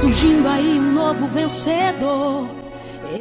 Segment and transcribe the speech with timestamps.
[0.00, 2.59] surgindo aí um novo vencedor.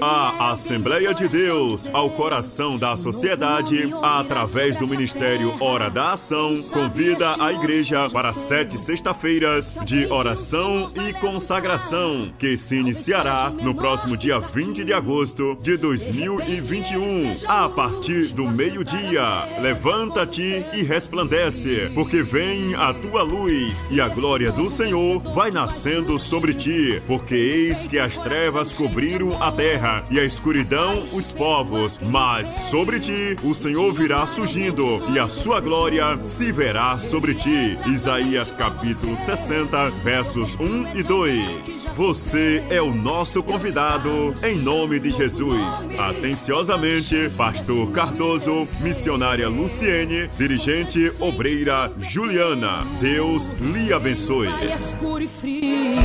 [0.02, 7.36] A Assembleia de Deus, ao coração da sociedade, através do Ministério Hora da Ação, convida
[7.40, 14.40] a igreja para sete sexta-feiras de oração e consagração, que se iniciará no próximo dia
[14.40, 19.60] 20 de agosto de 2021, a partir do meio-dia.
[19.60, 26.18] Levanta-te e resplandece, porque vem a tua luz e a glória do Senhor vai nascendo
[26.20, 31.32] sobre ti, porque eis que as trevas cobriram a terra terra e a escuridão os
[31.32, 34.84] povos, mas sobre ti o Senhor virá surgindo
[35.14, 37.78] e a sua glória se verá sobre ti.
[37.88, 41.80] Isaías capítulo 60, versos 1 e 2.
[41.96, 45.90] Você é o nosso convidado, em nome de Jesus.
[45.98, 52.86] Atenciosamente, Pastor Cardoso, missionária Luciene, dirigente obreira Juliana.
[53.02, 54.48] Deus lhe abençoe.
[54.74, 56.00] Escuro e frio,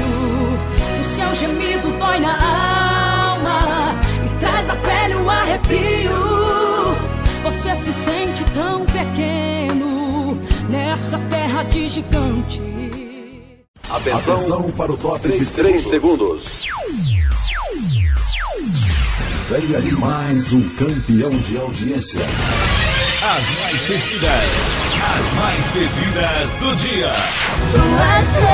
[1.00, 3.03] o seu gemido dói na alma
[4.24, 6.12] e traz da pele um arrepio.
[7.42, 12.60] Você se sente tão pequeno nessa terra de gigante.
[13.90, 16.64] Atenção, Atenção para o top de 3 segundos.
[19.48, 22.22] Venha de mais um campeão de audiência.
[22.22, 27.12] As mais pedidas, as mais pedidas do dia.
[27.72, 27.78] Tu
[28.18, 28.52] és rei,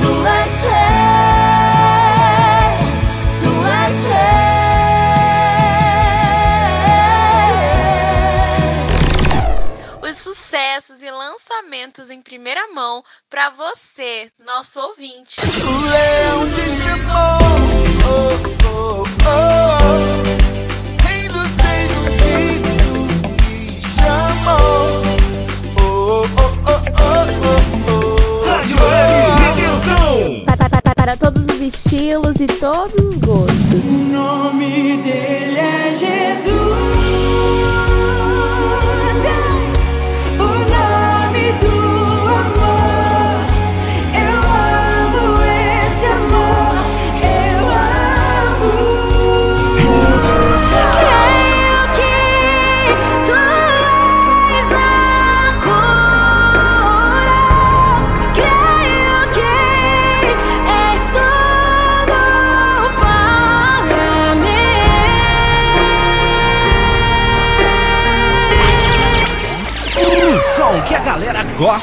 [0.00, 0.87] tu és rei,
[10.78, 15.36] sucessos e lançamentos em primeira mão para você, nosso ouvinte.
[15.40, 17.38] O leão te chamou.
[18.06, 20.27] Oh, oh, oh.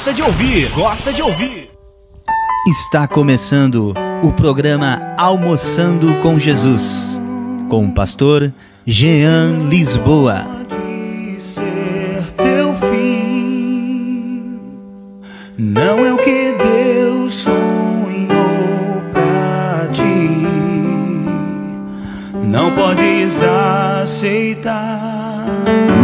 [0.06, 1.72] Gosta de ouvir, gosta de ouvir.
[2.68, 7.20] Está começando o programa Almoçando com Jesus,
[7.72, 8.54] com o pastor
[8.86, 10.55] Jean Lisboa.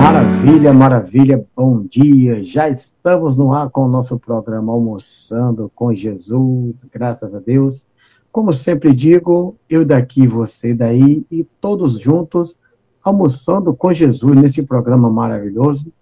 [0.02, 2.44] Maravilha, maravilha, bom dia.
[2.44, 7.86] Já estamos no ar com o nosso programa Almoçando com Jesus, graças a Deus.
[8.32, 12.58] Como sempre digo, eu daqui, você daí e todos juntos
[13.04, 15.94] almoçando com Jesus nesse programa maravilhoso.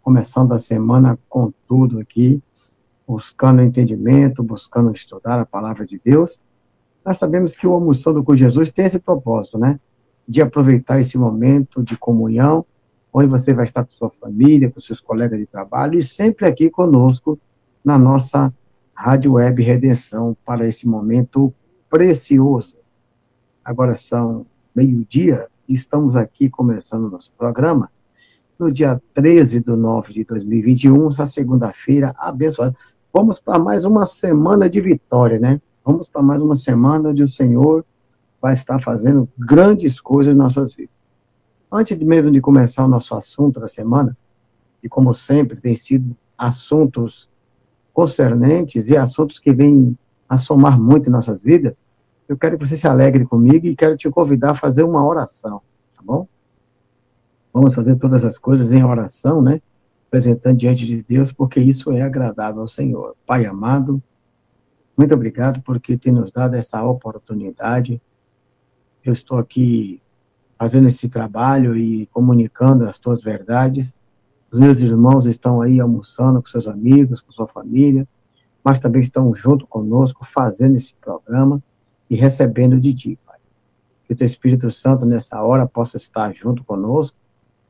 [0.00, 2.42] Começando a semana com tudo aqui,
[3.06, 6.40] buscando entendimento, buscando estudar a palavra de Deus.
[7.04, 9.78] Nós sabemos que o Almoçando com Jesus tem esse propósito, né?
[10.26, 12.64] De aproveitar esse momento de comunhão
[13.12, 16.70] onde você vai estar com sua família, com seus colegas de trabalho e sempre aqui
[16.70, 17.38] conosco
[17.84, 18.52] na nossa
[18.94, 21.52] Rádio Web Redenção para esse momento
[21.90, 22.76] precioso.
[23.64, 27.90] Agora são meio-dia e estamos aqui começando nosso programa
[28.58, 32.74] no dia 13 de 9 de 2021, essa segunda-feira abençoada.
[33.12, 35.60] Vamos para mais uma semana de vitória, né?
[35.84, 37.84] Vamos para mais uma semana onde o Senhor
[38.40, 40.91] vai estar fazendo grandes coisas em nossas vidas.
[41.74, 44.14] Antes mesmo de começar o nosso assunto da semana,
[44.82, 47.30] e como sempre tem sido assuntos
[47.94, 49.96] concernentes e assuntos que vêm
[50.28, 51.80] a somar muito em nossas vidas,
[52.28, 55.62] eu quero que você se alegre comigo e quero te convidar a fazer uma oração,
[55.94, 56.28] tá bom?
[57.54, 59.60] Vamos fazer todas as coisas em oração, né?
[60.08, 63.16] Apresentando diante de Deus, porque isso é agradável ao Senhor.
[63.26, 64.02] Pai amado,
[64.96, 68.00] muito obrigado porque tem nos dado essa oportunidade.
[69.02, 70.02] Eu estou aqui
[70.62, 73.96] fazendo esse trabalho e comunicando as tuas verdades.
[74.48, 78.06] Os meus irmãos estão aí almoçando com seus amigos, com sua família,
[78.62, 81.60] mas também estão junto conosco fazendo esse programa
[82.08, 83.40] e recebendo de ti, Pai.
[84.06, 87.16] Que o teu Espírito Santo nessa hora possa estar junto conosco,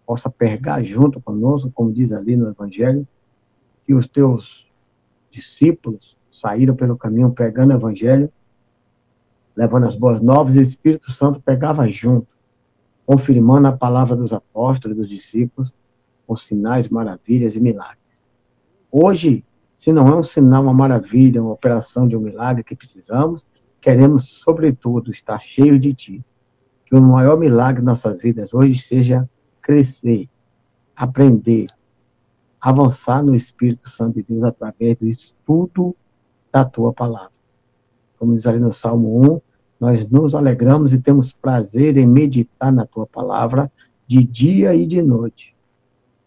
[0.07, 3.09] possa pergar junto conosco, como diz ali no Evangelho,
[3.87, 4.71] que os teus
[5.31, 8.31] discípulos saíram pelo caminho pregando o evangelho,
[9.57, 12.32] levando as boas novas, e o Espírito Santo pegava junto,
[13.13, 15.71] confirmando a palavra dos apóstolos, dos discípulos,
[16.27, 18.25] com sinais, maravilhas e milagres.
[18.91, 19.45] Hoje,
[19.75, 23.45] se não é um sinal, uma maravilha, uma operação de um milagre que precisamos,
[23.83, 26.25] queremos, sobretudo, estar cheio de Ti.
[26.87, 29.29] Que o maior milagre de nossas vidas hoje seja
[29.61, 30.27] crescer,
[30.97, 31.69] aprender,
[32.59, 35.95] avançar no Espírito Santo de Deus através do estudo
[36.51, 37.33] da Tua palavra.
[38.19, 39.41] Como diz ali no Salmo 1,
[39.83, 43.69] nós nos alegramos e temos prazer em meditar na Tua palavra
[44.07, 45.57] de dia e de noite.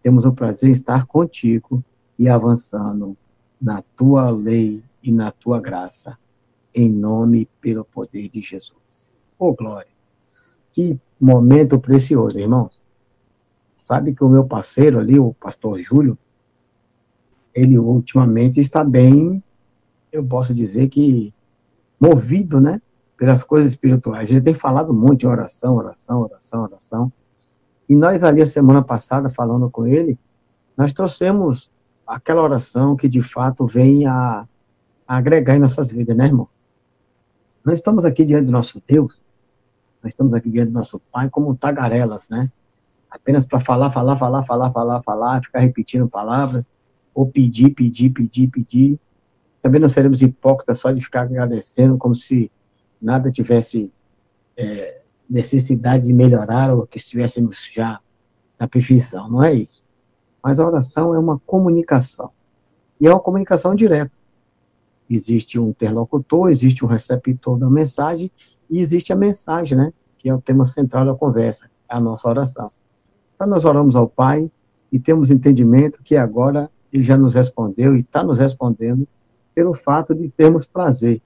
[0.03, 1.81] Temos o prazer em estar contigo
[2.19, 3.15] e avançando
[3.61, 6.17] na Tua lei e na Tua graça
[6.75, 9.15] em nome e pelo poder de Jesus.
[9.39, 9.87] Oh, glória!
[10.73, 12.81] Que momento precioso, irmãos.
[13.73, 16.17] Sabe que o meu parceiro ali, o pastor Júlio,
[17.53, 19.41] ele ultimamente está bem,
[20.11, 21.33] eu posso dizer que
[21.97, 22.81] movido, né?
[23.17, 24.29] Pelas coisas espirituais.
[24.29, 27.13] Ele tem falado muito em oração, oração, oração, oração.
[27.87, 30.19] E nós ali, a semana passada, falando com ele,
[30.75, 31.71] nós trouxemos
[32.05, 34.45] aquela oração que de fato vem a,
[35.07, 36.47] a agregar em nossas vidas, né, irmão?
[37.63, 39.19] Nós estamos aqui diante do nosso Deus,
[40.03, 42.49] nós estamos aqui diante do nosso Pai como tagarelas, né?
[43.09, 46.63] Apenas para falar, falar, falar, falar, falar, falar, ficar repetindo palavras,
[47.13, 48.99] ou pedir, pedir, pedir, pedir.
[49.61, 52.51] Também não seremos hipócritas só de ficar agradecendo como se
[53.05, 53.91] nada tivesse
[54.57, 57.99] é, necessidade de melhorar ou que estivéssemos já
[58.59, 59.29] na perfeição.
[59.29, 59.83] Não é isso.
[60.43, 62.31] Mas a oração é uma comunicação.
[62.99, 64.15] E é uma comunicação direta
[65.09, 68.31] existe um interlocutor, existe um receptor da mensagem
[68.69, 69.93] e existe a mensagem, né?
[70.17, 72.71] Que é o tema central da conversa, a nossa oração.
[73.35, 74.51] Então nós oramos ao Pai
[74.91, 79.07] e temos entendimento que agora ele já nos respondeu e está nos respondendo
[79.53, 81.21] pelo fato de termos prazer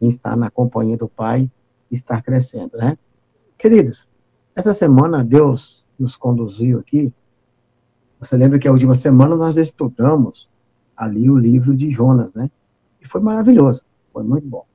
[0.00, 1.50] em estar na companhia do Pai
[1.90, 2.98] e estar crescendo, né?
[3.58, 4.08] Queridos,
[4.54, 7.12] essa semana Deus nos conduziu aqui.
[8.20, 10.48] Você lembra que a última semana nós estudamos
[10.96, 12.50] ali o livro de Jonas, né?
[13.06, 13.82] foi maravilhoso,
[14.12, 14.66] foi muito bom.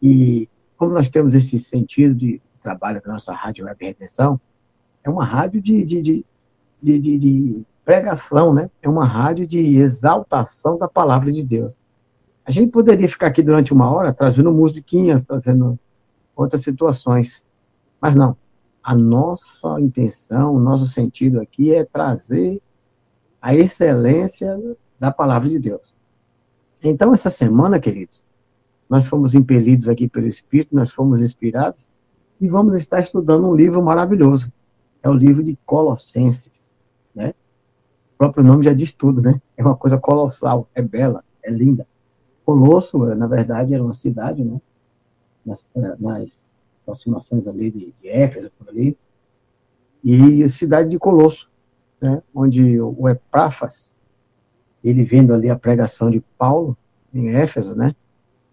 [0.00, 4.40] E como nós temos esse sentido de trabalho com a nossa rádio Web Redenção,
[5.02, 6.24] é uma rádio de, de, de,
[6.80, 8.70] de, de pregação, né?
[8.82, 11.80] É uma rádio de exaltação da palavra de Deus.
[12.48, 15.78] A gente poderia ficar aqui durante uma hora trazendo musiquinhas, trazendo
[16.34, 17.44] outras situações,
[18.00, 18.34] mas não.
[18.82, 22.62] A nossa intenção, o nosso sentido aqui é trazer
[23.42, 24.58] a excelência
[24.98, 25.94] da palavra de Deus.
[26.82, 28.24] Então, essa semana, queridos,
[28.88, 31.86] nós fomos impelidos aqui pelo Espírito, nós fomos inspirados
[32.40, 34.50] e vamos estar estudando um livro maravilhoso.
[35.02, 36.72] É o livro de Colossenses,
[37.14, 37.34] né?
[38.14, 39.38] O próprio nome já diz tudo, né?
[39.54, 41.86] É uma coisa colossal, é bela, é linda.
[42.48, 44.58] Colosso, na verdade, era uma cidade, né?
[45.44, 45.68] Nas,
[46.00, 48.96] nas aproximações ali de, de Éfeso, por ali.
[50.02, 51.50] E a cidade de Colosso,
[52.00, 52.22] né?
[52.34, 53.94] Onde o Epáfras,
[54.82, 56.74] ele vendo ali a pregação de Paulo
[57.12, 57.94] em Éfeso, né?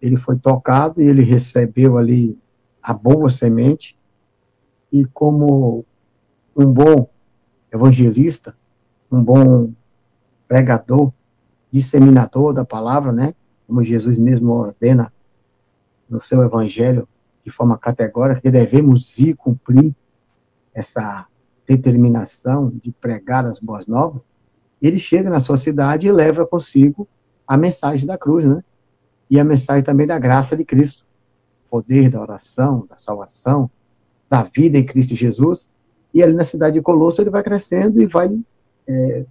[0.02, 2.38] Ele foi tocado e ele recebeu ali
[2.82, 3.98] a boa semente
[4.92, 5.86] e como
[6.54, 7.08] um bom
[7.72, 8.54] evangelista,
[9.10, 9.72] um bom
[10.46, 11.10] pregador,
[11.70, 13.32] disseminador da palavra, né?
[13.66, 15.12] Como Jesus mesmo ordena
[16.08, 17.08] no seu evangelho
[17.44, 19.94] de forma categórica que devemos ir cumprir
[20.74, 21.26] essa
[21.66, 24.28] determinação de pregar as boas novas
[24.80, 27.08] ele chega na sua cidade e leva consigo
[27.46, 28.62] a mensagem da cruz, né?
[29.30, 31.04] E a mensagem também da graça de Cristo.
[31.66, 33.70] O poder da oração, da salvação,
[34.28, 35.68] da vida em Cristo Jesus.
[36.12, 38.38] E ali na cidade de Colosso ele vai crescendo e vai
[38.86, 39.26] é,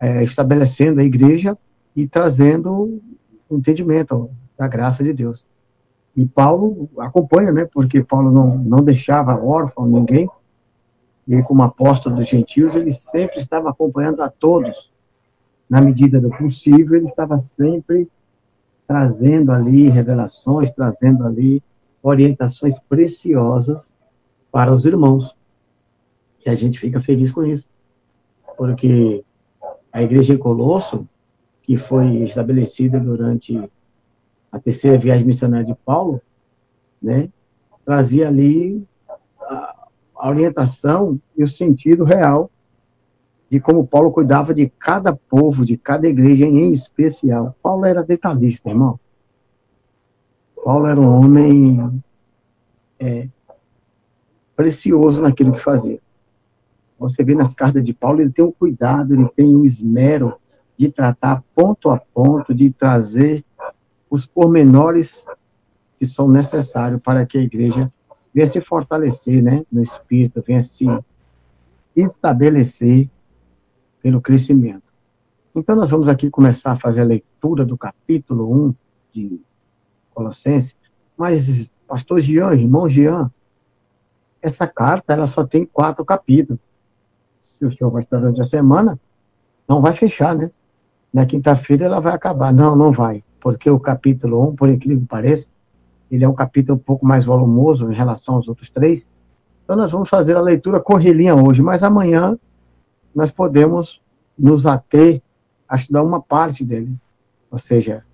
[0.00, 1.56] é, estabelecendo a igreja
[1.94, 3.00] e trazendo
[3.48, 5.46] o entendimento da graça de Deus.
[6.16, 7.68] E Paulo acompanha, né?
[7.72, 10.28] Porque Paulo não, não deixava órfão ninguém,
[11.26, 14.92] e como apóstolo dos gentios, ele sempre estava acompanhando a todos.
[15.68, 18.10] Na medida do possível, ele estava sempre
[18.86, 21.62] trazendo ali revelações, trazendo ali
[22.02, 23.94] orientações preciosas
[24.50, 25.32] para os irmãos.
[26.44, 27.68] E a gente fica feliz com isso.
[28.56, 29.24] Porque
[29.92, 31.08] a igreja em Colosso,
[31.70, 33.56] que foi estabelecida durante
[34.50, 36.20] a terceira viagem missionária de Paulo,
[37.00, 37.30] né,
[37.84, 38.84] trazia ali
[39.40, 42.50] a orientação e o sentido real
[43.48, 47.54] de como Paulo cuidava de cada povo, de cada igreja em especial.
[47.62, 48.98] Paulo era detalhista, irmão.
[50.64, 52.02] Paulo era um homem
[52.98, 53.28] é,
[54.56, 56.00] precioso naquilo que fazia.
[56.98, 60.39] Você vê nas cartas de Paulo, ele tem um cuidado, ele tem um esmero
[60.80, 63.44] de tratar ponto a ponto, de trazer
[64.08, 65.26] os pormenores
[65.98, 67.92] que são necessários para que a igreja
[68.34, 70.86] venha se fortalecer, né, no espírito, venha se
[71.94, 73.10] estabelecer
[74.02, 74.90] pelo crescimento.
[75.54, 78.74] Então, nós vamos aqui começar a fazer a leitura do capítulo 1
[79.12, 79.42] de
[80.14, 80.74] Colossenses,
[81.14, 83.30] mas, pastor Jean, irmão Jean,
[84.40, 86.62] essa carta, ela só tem quatro capítulos.
[87.38, 88.98] Se o senhor vai estar durante a semana,
[89.68, 90.50] não vai fechar, né?
[91.12, 92.52] Na quinta-feira ela vai acabar.
[92.52, 93.24] Não, não vai.
[93.40, 95.48] Porque o capítulo 1, por incrível que pareça,
[96.10, 99.08] ele é um capítulo um pouco mais volumoso em relação aos outros três.
[99.64, 102.38] Então nós vamos fazer a leitura correlinha hoje, mas amanhã
[103.14, 104.02] nós podemos
[104.38, 105.22] nos ater
[105.68, 106.92] a estudar uma parte dele.
[107.50, 108.04] Ou seja,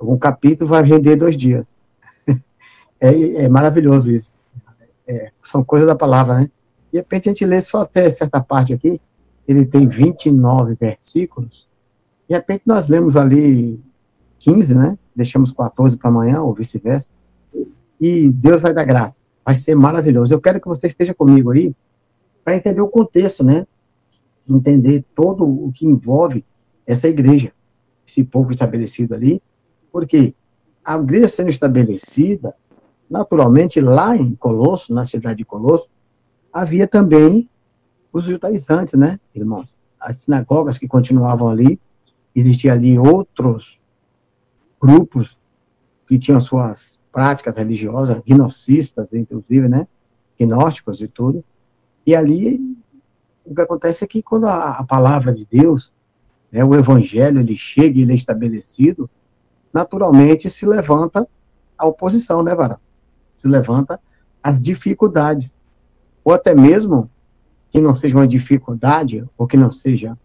[0.00, 1.76] um capítulo vai render dois dias.
[3.00, 4.30] é, é, maravilhoso isso.
[5.06, 6.50] É, são coisas da palavra, né?
[6.92, 9.00] De repente a gente lê só até certa parte aqui,
[9.46, 11.68] ele tem 29 versículos,
[12.30, 13.82] de repente nós lemos ali
[14.38, 14.96] 15, né?
[15.16, 17.10] Deixamos 14 para amanhã, ou vice-versa,
[18.00, 19.20] e Deus vai dar graça.
[19.44, 20.32] Vai ser maravilhoso.
[20.32, 21.74] Eu quero que você esteja comigo aí,
[22.44, 23.66] para entender o contexto, né?
[24.48, 26.44] Entender todo o que envolve
[26.86, 27.52] essa igreja,
[28.06, 29.42] esse povo estabelecido ali,
[29.90, 30.32] porque
[30.84, 32.54] a igreja sendo estabelecida,
[33.10, 35.90] naturalmente, lá em Colosso, na cidade de Colosso,
[36.52, 37.50] havia também
[38.12, 39.74] os judaizantes, né, irmãos?
[39.98, 41.80] As sinagogas que continuavam ali,
[42.34, 43.80] existiam ali outros
[44.80, 45.38] grupos
[46.06, 49.86] que tinham suas práticas religiosas, gnocistas, inclusive, né,
[50.38, 51.44] gnósticos e tudo,
[52.06, 52.60] e ali
[53.44, 55.92] o que acontece é que quando a, a palavra de Deus
[56.50, 59.08] né, o evangelho ele chega e ele é estabelecido,
[59.72, 61.26] naturalmente se levanta
[61.78, 62.78] a oposição, né, Varão?
[63.34, 64.00] Se levanta
[64.42, 65.56] as dificuldades.
[66.24, 67.10] Ou até mesmo
[67.70, 70.18] que não seja uma dificuldade, ou que não seja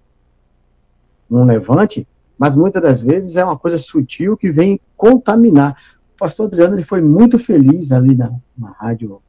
[1.29, 5.75] um levante, mas muitas das vezes é uma coisa sutil que vem contaminar.
[6.13, 9.22] O pastor Adriano ele foi muito feliz ali na, na rádio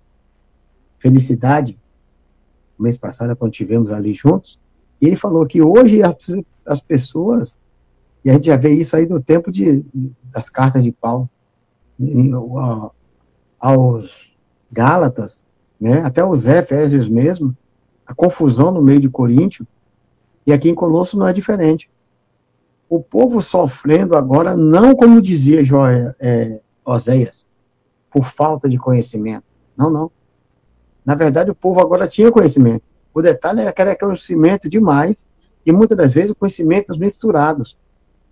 [0.99, 1.79] Felicidade,
[2.79, 4.59] mês passado, quando tivemos ali juntos,
[5.01, 6.17] e ele falou que hoje as,
[6.67, 7.59] as pessoas,
[8.25, 9.85] e a gente já vê isso aí no tempo de,
[10.25, 11.29] das cartas de Paulo,
[12.01, 12.91] em, a,
[13.59, 14.37] aos
[14.73, 15.45] Gálatas,
[15.81, 17.57] né, até os Efésios mesmo,
[18.07, 19.67] a confusão no meio de Coríntio,
[20.47, 21.91] e aqui em Colosso não é diferente.
[22.89, 27.49] O povo sofrendo agora, não como dizia Joé, é, Oséias,
[28.11, 29.45] por falta de conhecimento.
[29.77, 30.11] Não, não.
[31.05, 32.83] Na verdade, o povo agora tinha conhecimento.
[33.13, 35.27] O detalhe era que era conhecimento demais
[35.65, 37.77] e muitas das vezes conhecimentos misturados,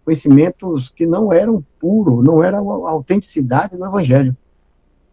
[0.04, 4.37] conhecimentos que não eram puros, não eram a autenticidade do evangelho.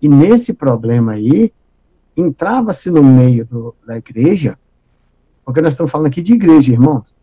[0.01, 1.51] E nesse problema aí,
[2.15, 4.57] entrava-se no meio do, da igreja,
[5.51, 7.13] porque nós estamos falando aqui de igreja, irmãos.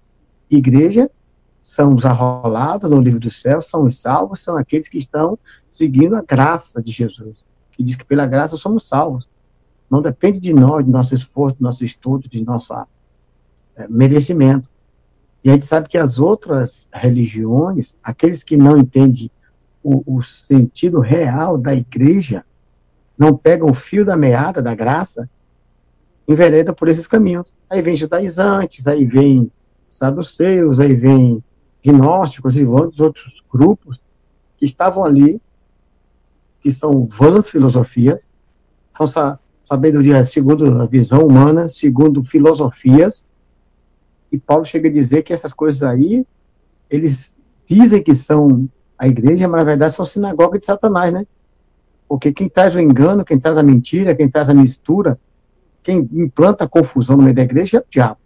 [0.50, 1.10] Igreja
[1.62, 6.14] são os arrolados no livro do céu, são os salvos, são aqueles que estão seguindo
[6.14, 7.42] a graça de Jesus,
[7.72, 9.26] que diz que pela graça somos salvos.
[9.90, 14.68] Não depende de nós, de nosso esforço, de nosso estudo, de nosso é, merecimento.
[15.42, 19.30] E a gente sabe que as outras religiões, aqueles que não entendem
[19.82, 22.44] o, o sentido real da igreja,
[23.16, 25.30] não pegam o fio da meada da graça,
[26.28, 27.54] enveredam por esses caminhos.
[27.70, 29.50] Aí vem judaizantes, aí vem
[29.88, 31.42] saduceus, aí vem
[31.82, 33.98] gnósticos e outros grupos
[34.58, 35.40] que estavam ali,
[36.60, 38.28] que são vãs filosofias,
[38.90, 39.06] são
[39.62, 43.24] sabedoria segundo a visão humana, segundo filosofias,
[44.30, 46.26] e Paulo chega a dizer que essas coisas aí,
[46.90, 48.68] eles dizem que são
[48.98, 51.26] a igreja, mas na verdade são sinagoga de Satanás, né?
[52.06, 55.18] Porque quem traz o engano, quem traz a mentira, quem traz a mistura,
[55.88, 58.18] quem implanta confusão no meio da igreja é o diabo.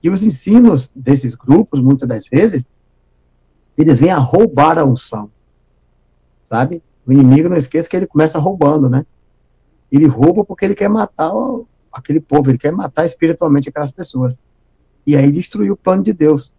[0.00, 2.64] E os ensinos desses grupos, muitas das vezes,
[3.76, 5.28] eles vêm a roubar a unção.
[6.44, 6.84] Sabe?
[7.04, 9.04] O inimigo, não esqueça que ele começa roubando, né?
[9.90, 11.32] Ele rouba porque ele quer matar
[11.92, 14.38] aquele povo, ele quer matar espiritualmente aquelas pessoas.
[15.04, 16.54] E aí destruir o plano de Deus.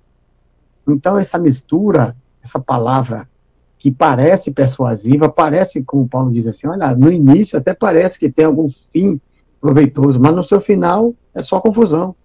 [0.86, 2.14] Então, essa mistura,
[2.44, 3.26] essa palavra
[3.78, 8.44] que parece persuasiva, parece, como Paulo diz assim, olha, no início até parece que tem
[8.44, 9.20] algum fim
[9.62, 12.16] proveitoso, mas no seu final é só confusão.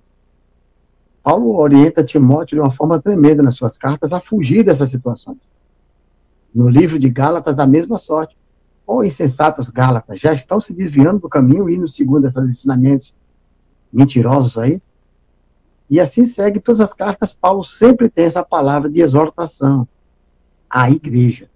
[1.22, 5.50] Paulo orienta Timóteo de uma forma tremenda nas suas cartas a fugir dessas situações.
[6.54, 8.36] No livro de Gálatas, da mesma sorte.
[8.86, 13.14] Ou insensatos Gálatas, já estão se desviando do caminho e indo segundo esses ensinamentos
[13.92, 14.80] mentirosos aí?
[15.90, 19.88] E assim segue todas as cartas, Paulo sempre tem essa palavra de exortação
[20.70, 21.50] à igreja,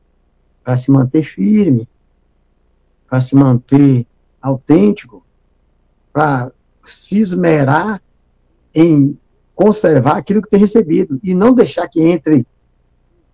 [0.65, 1.89] para se manter firme,
[3.09, 4.07] para se manter
[4.43, 5.20] autêntico,
[6.13, 6.53] para
[6.85, 8.03] se esmerar
[8.75, 9.19] em
[9.55, 12.47] conservar aquilo que tem recebido e não deixar que entre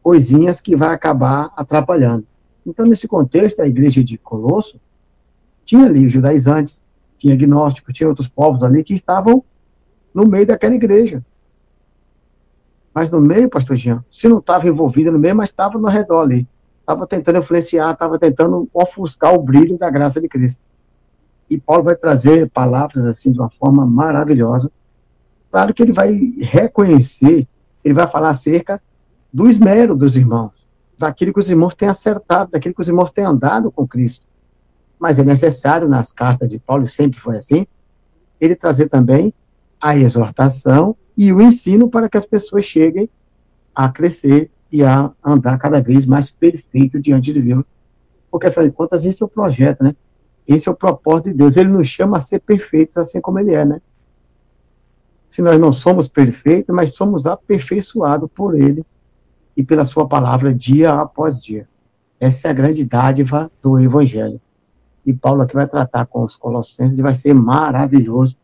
[0.03, 2.27] coisinhas que vai acabar atrapalhando.
[2.65, 4.81] Então, nesse contexto, a igreja de Colosso
[5.65, 6.83] tinha ali judaizantes,
[7.19, 9.45] tinha gnósticos, tinha outros povos ali que estavam
[10.13, 11.25] no meio daquela igreja.
[12.93, 16.23] Mas no meio, pastor Jean, se não estava envolvido no meio, mas estava no redor
[16.23, 16.49] ali.
[16.81, 20.63] Estava tentando influenciar, estava tentando ofuscar o brilho da graça de Cristo.
[21.49, 24.71] E Paulo vai trazer palavras assim de uma forma maravilhosa.
[25.51, 27.47] Claro que ele vai reconhecer,
[27.85, 28.83] ele vai falar acerca
[29.33, 30.53] do esmero dos irmãos,
[30.99, 34.27] daquilo que os irmãos têm acertado, daquilo que os irmãos têm andado com Cristo.
[34.99, 37.67] Mas é necessário, nas cartas de Paulo, sempre foi assim,
[38.41, 39.33] ele trazer também
[39.81, 43.09] a exortação e o ensino para que as pessoas cheguem
[43.75, 47.65] a crescer e a andar cada vez mais perfeito diante de Deus.
[48.31, 49.95] Porque, afinal de contas, esse é o projeto, né?
[50.47, 51.57] Esse é o propósito de Deus.
[51.57, 53.81] Ele nos chama a ser perfeitos assim como Ele é, né?
[55.29, 58.85] Se nós não somos perfeitos, mas somos aperfeiçoados por Ele
[59.57, 61.69] e pela Sua palavra dia após dia.
[62.19, 64.41] Essa é a grande dádiva do Evangelho.
[65.05, 68.37] E Paulo aqui vai tratar com os Colossenses e vai ser maravilhoso.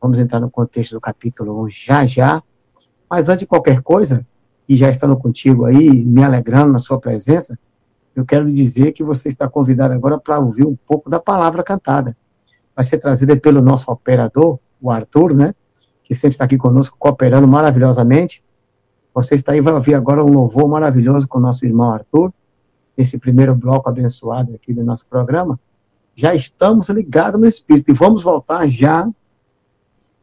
[0.00, 2.42] Vamos entrar no contexto do capítulo 1 já já.
[3.08, 4.26] Mas antes de qualquer coisa,
[4.68, 7.58] e já estando contigo aí, me alegrando na sua presença,
[8.14, 11.62] eu quero lhe dizer que você está convidado agora para ouvir um pouco da palavra
[11.62, 12.16] cantada.
[12.74, 15.54] Vai ser trazida pelo nosso operador, o Arthur, né?
[16.02, 18.42] Que sempre está aqui conosco, cooperando maravilhosamente.
[19.14, 22.32] Você está aí, vai ouvir agora um louvor maravilhoso com o nosso irmão Arthur,
[22.96, 25.58] nesse primeiro bloco abençoado aqui do nosso programa.
[26.14, 29.08] Já estamos ligados no Espírito e vamos voltar já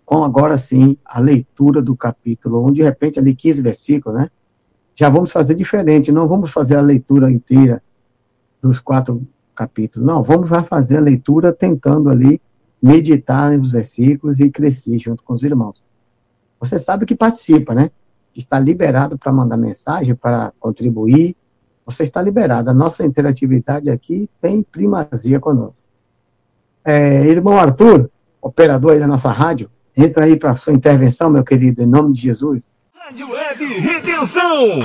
[0.06, 4.30] com agora sim a leitura do capítulo 1, de repente ali 15 versículos, né?
[5.00, 7.84] Já vamos fazer diferente, não vamos fazer a leitura inteira
[8.60, 9.22] dos quatro
[9.56, 12.42] capítulos, não, vamos já fazer a leitura tentando ali
[12.82, 15.86] meditar nos versículos e crescer junto com os irmãos.
[16.60, 17.92] Você sabe que participa, né?
[18.36, 21.36] Está liberado para mandar mensagem, para contribuir,
[21.86, 22.70] você está liberado.
[22.70, 25.84] A nossa interatividade aqui tem primazia conosco.
[26.84, 28.10] É, irmão Arthur,
[28.42, 32.22] operador aí da nossa rádio, entra aí para sua intervenção, meu querido, em nome de
[32.22, 32.87] Jesus.
[33.08, 34.80] Rádio Web Redenção.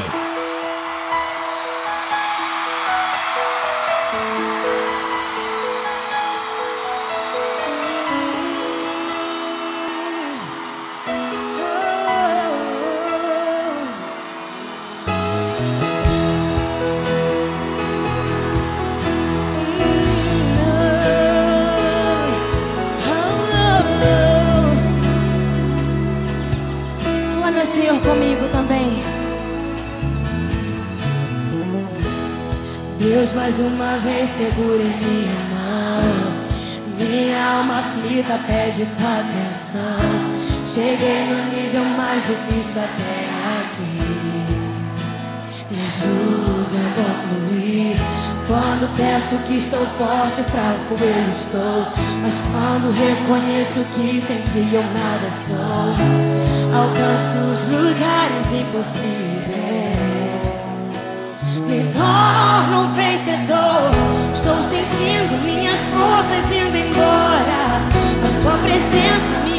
[33.98, 36.02] Vez segura em minha mão.
[36.98, 40.32] Minha alma aflita pede tua atenção.
[40.64, 43.28] Cheguei no nível mais difícil até
[43.60, 44.02] aqui.
[45.70, 47.96] Me ajude a concluir.
[48.46, 51.86] Quando peço que estou forte, fraco eu estou.
[52.22, 55.94] Mas quando reconheço que sem ti eu nada sou,
[56.76, 59.61] alcanço os lugares impossíveis
[61.92, 63.90] torno um vencedor.
[64.34, 67.80] Estou sentindo minhas forças indo embora,
[68.20, 69.51] mas tua presença me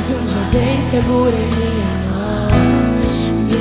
[0.00, 2.48] mais uma vez segura em minha mão.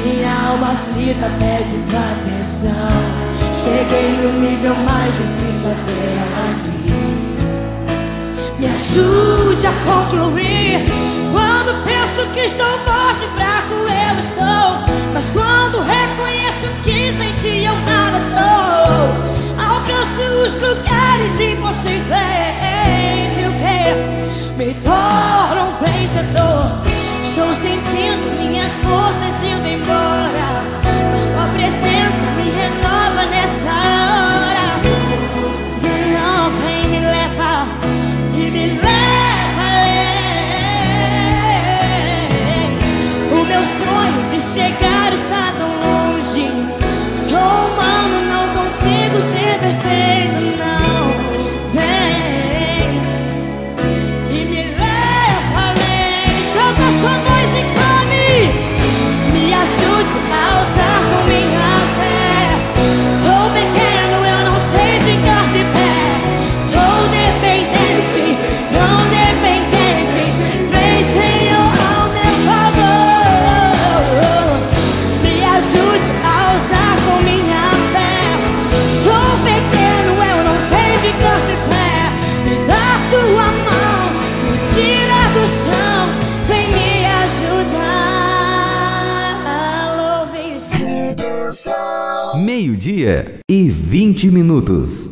[0.06, 2.96] Minha alma aflita pede tua atenção.
[3.54, 6.08] Cheguei no nível mais difícil até
[6.48, 6.96] aqui.
[8.58, 10.80] Me ajude a concluir.
[11.34, 14.80] Quando penso que estou forte, fraco eu estou.
[15.14, 19.12] Mas quando reconheço que sem ti eu nada estou.
[19.62, 22.08] Alcanço os lugares impossíveis.
[23.38, 24.30] E o que?
[24.60, 25.69] me torna
[26.20, 26.72] um vencedor.
[27.24, 30.64] Estou sentindo minhas forças indo embora,
[31.12, 31.48] mas tua
[94.20, 95.10] 20 minutos.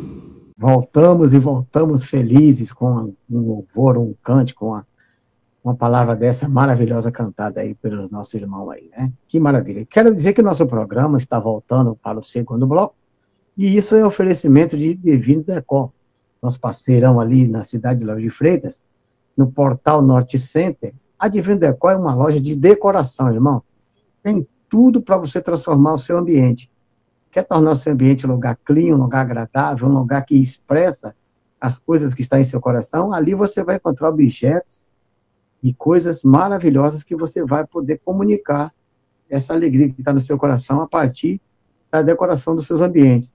[0.58, 4.86] Voltamos e voltamos felizes com um louvor, um cântico, uma,
[5.63, 9.13] uma palavra dessa maravilhosa cantada aí pelos nossos irmãos aí, né?
[9.30, 9.86] Que maravilha.
[9.86, 12.96] Quero dizer que o nosso programa está voltando para o segundo bloco,
[13.58, 15.89] e isso é oferecimento de Divino Decor,
[16.41, 18.78] nosso parceirão ali na cidade de de Freitas,
[19.38, 20.93] no portal Norte Center.
[21.17, 23.63] A Divino Decor é uma loja de decoração, irmão.
[24.22, 26.70] Tem tudo para você transformar o seu ambiente.
[27.38, 31.15] Quer tornar o seu ambiente um lugar clean, um lugar agradável, um lugar que expressa
[31.62, 33.13] as coisas que estão em seu coração?
[33.13, 34.84] Ali você vai encontrar objetos
[35.62, 38.73] e coisas maravilhosas que você vai poder comunicar
[39.30, 41.39] essa alegria que está no seu coração a partir
[41.91, 43.32] da decoração dos seus ambientes.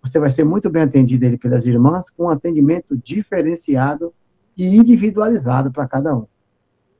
[0.00, 4.14] Você vai ser muito bem atendido ali pelas irmãs, com um atendimento diferenciado
[4.56, 6.24] e individualizado para cada um.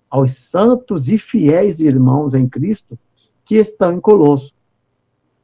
[0.10, 3.00] aos santos e fiéis irmãos em Cristo
[3.46, 4.54] que estão em Colosso.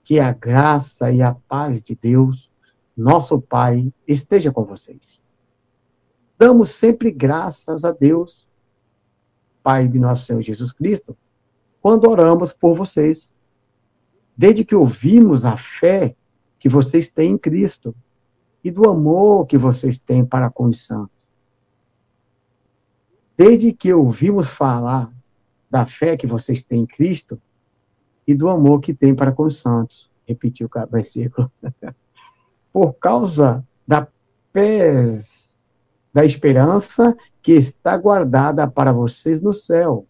[0.04, 2.50] Que a graça e a paz de Deus
[2.98, 5.22] nosso Pai esteja com vocês.
[6.40, 8.48] Damos sempre graças a Deus,
[9.62, 11.16] Pai de nosso Senhor Jesus Cristo,
[11.80, 13.32] quando oramos por vocês.
[14.36, 16.16] Desde que ouvimos a fé
[16.60, 17.96] que vocês têm em Cristo
[18.64, 21.16] e do amor que vocês têm para com os santos.
[23.36, 25.12] Desde que ouvimos falar
[25.70, 27.40] da fé que vocês têm em Cristo
[28.28, 30.12] e do amor que têm para com os santos.
[30.28, 31.52] Repetiu o versículo.
[32.72, 34.08] por causa da
[34.52, 35.38] pés
[36.18, 40.08] da esperança que está guardada para vocês no céu.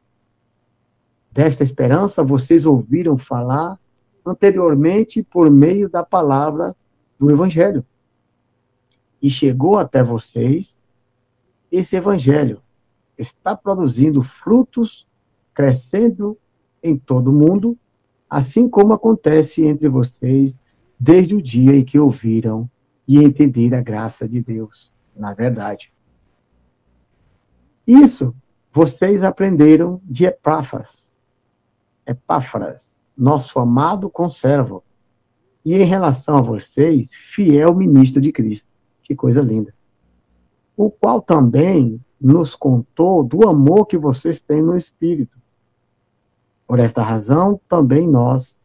[1.30, 3.78] Desta esperança vocês ouviram falar
[4.26, 6.74] anteriormente por meio da palavra
[7.20, 7.86] do Evangelho.
[9.22, 10.82] E chegou até vocês
[11.70, 12.62] esse Evangelho.
[13.18, 15.06] Está produzindo frutos,
[15.54, 16.38] crescendo
[16.82, 17.78] em todo o mundo,
[18.30, 20.58] assim como acontece entre vocês
[21.00, 22.70] desde o dia em que ouviram
[23.08, 25.92] e entenderam a graça de Deus, na verdade.
[27.86, 28.36] Isso
[28.72, 31.18] vocês aprenderam de Epáfras,
[32.06, 34.84] Epáfras, nosso amado conservo,
[35.66, 38.70] e em relação a vocês, fiel ministro de Cristo.
[39.04, 39.74] Que coisa linda.
[40.76, 45.38] O qual também nos contou do amor que vocês têm no Espírito.
[46.66, 48.58] Por esta razão, também nós,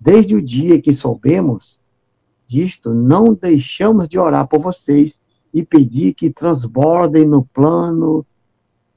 [0.00, 1.80] Desde o dia que soubemos
[2.46, 5.20] disto, não deixamos de orar por vocês
[5.52, 8.24] e pedir que transbordem no plano,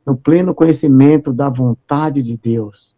[0.05, 2.95] no pleno conhecimento da vontade de Deus,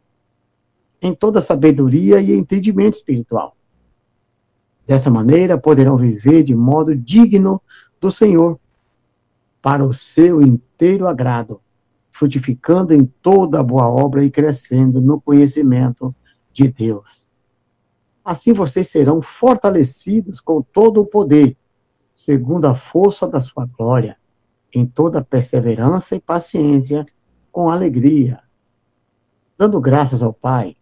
[1.01, 3.55] em toda sabedoria e entendimento espiritual.
[4.85, 7.61] Dessa maneira, poderão viver de modo digno
[7.99, 8.59] do Senhor,
[9.61, 11.61] para o seu inteiro agrado,
[12.11, 16.13] frutificando em toda boa obra e crescendo no conhecimento
[16.51, 17.29] de Deus.
[18.23, 21.57] Assim vocês serão fortalecidos com todo o poder,
[22.13, 24.17] segundo a força da sua glória,
[24.73, 27.05] em toda perseverança e paciência,
[27.51, 28.41] com alegria,
[29.57, 30.75] dando graças ao Pai,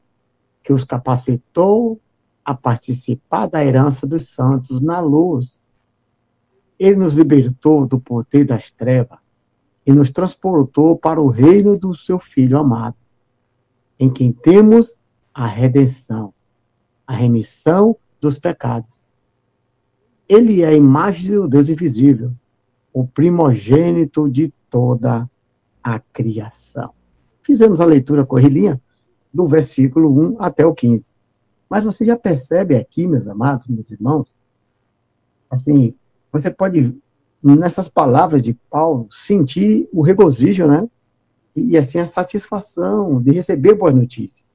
[0.64, 2.00] que os capacitou
[2.46, 5.66] a participar da herança dos santos na luz.
[6.80, 9.20] Ele nos libertou do poder das trevas
[9.86, 12.96] e nos transportou para o reino do seu Filho amado,
[14.00, 14.98] em quem temos
[15.34, 16.34] a redenção
[17.12, 19.06] a remissão dos pecados.
[20.30, 22.32] Ele é a imagem do Deus invisível,
[22.94, 25.30] o primogênito de toda
[25.84, 26.94] a criação.
[27.42, 28.82] Fizemos a leitura correlinha
[29.34, 31.10] do versículo 1 até o 15.
[31.70, 34.26] Mas você já percebe aqui, meus amados, meus irmãos,
[35.50, 35.94] assim,
[36.32, 36.98] você pode,
[37.44, 40.90] nessas palavras de Paulo, sentir o regozijo, né?
[41.54, 44.46] E, assim, a satisfação de receber boas notícias.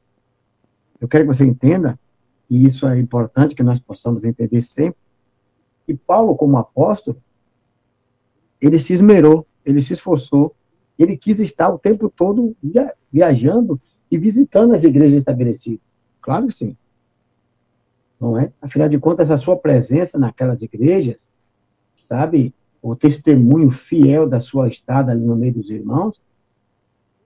[0.99, 1.99] Eu quero que você entenda
[2.49, 4.99] e isso é importante que nós possamos entender sempre,
[5.87, 7.21] e Paulo, como apóstolo,
[8.61, 10.55] ele se esmerou, ele se esforçou
[10.99, 13.81] Ele quis estar o tempo todo via, viajando
[14.11, 15.85] e visitando as igrejas estabelecidas.
[16.21, 16.77] Claro que sim.
[18.19, 18.51] Não é?
[18.63, 21.29] Afinal de contas, a sua presença naquelas igrejas,
[21.95, 26.21] sabe, o testemunho fiel da sua estada ali no meio dos irmãos,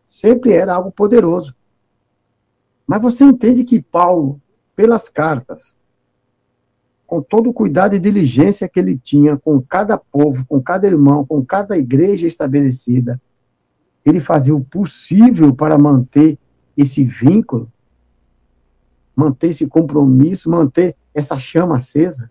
[0.05, 1.55] sempre era algo poderoso.
[2.87, 4.41] Mas você entende que Paulo,
[4.75, 5.77] pelas cartas,
[7.07, 11.27] com todo o cuidado e diligência que ele tinha com cada povo, com cada irmão,
[11.27, 13.21] com cada igreja estabelecida,
[14.07, 16.39] ele fazia o possível para manter
[16.77, 17.71] esse vínculo,
[19.15, 22.31] manter esse compromisso, manter essa chama acesa.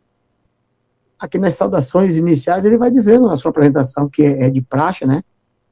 [1.19, 5.05] Aqui nas saudações iniciais, ele vai dizendo na sua apresentação, que é, é de praxe,
[5.05, 5.21] né?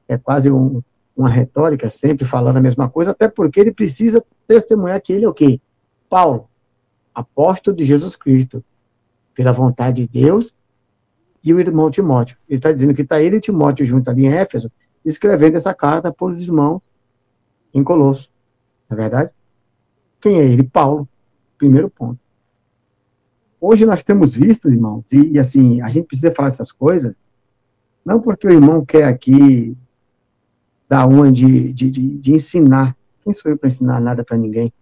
[0.06, 0.82] É quase um,
[1.16, 5.28] uma retórica, sempre falando a mesma coisa, até porque ele precisa testemunhar que ele é
[5.28, 5.60] o quê?
[6.08, 6.47] Paulo,
[7.18, 8.64] apóstolo de Jesus Cristo,
[9.34, 10.54] pela vontade de Deus,
[11.44, 12.36] e o irmão Timóteo.
[12.48, 14.70] Ele está dizendo que está ele e Timóteo junto ali em Éfeso,
[15.04, 16.80] escrevendo essa carta para os irmãos
[17.72, 18.30] em Colosso.
[18.88, 19.30] Não é verdade?
[20.20, 20.62] Quem é ele?
[20.62, 21.08] Paulo.
[21.56, 22.18] Primeiro ponto.
[23.60, 27.16] Hoje nós temos visto, irmãos, e, e assim, a gente precisa falar essas coisas,
[28.04, 29.76] não porque o irmão quer aqui
[30.88, 32.96] da uma de, de, de, de ensinar.
[33.24, 34.72] Quem sou eu para ensinar nada para ninguém?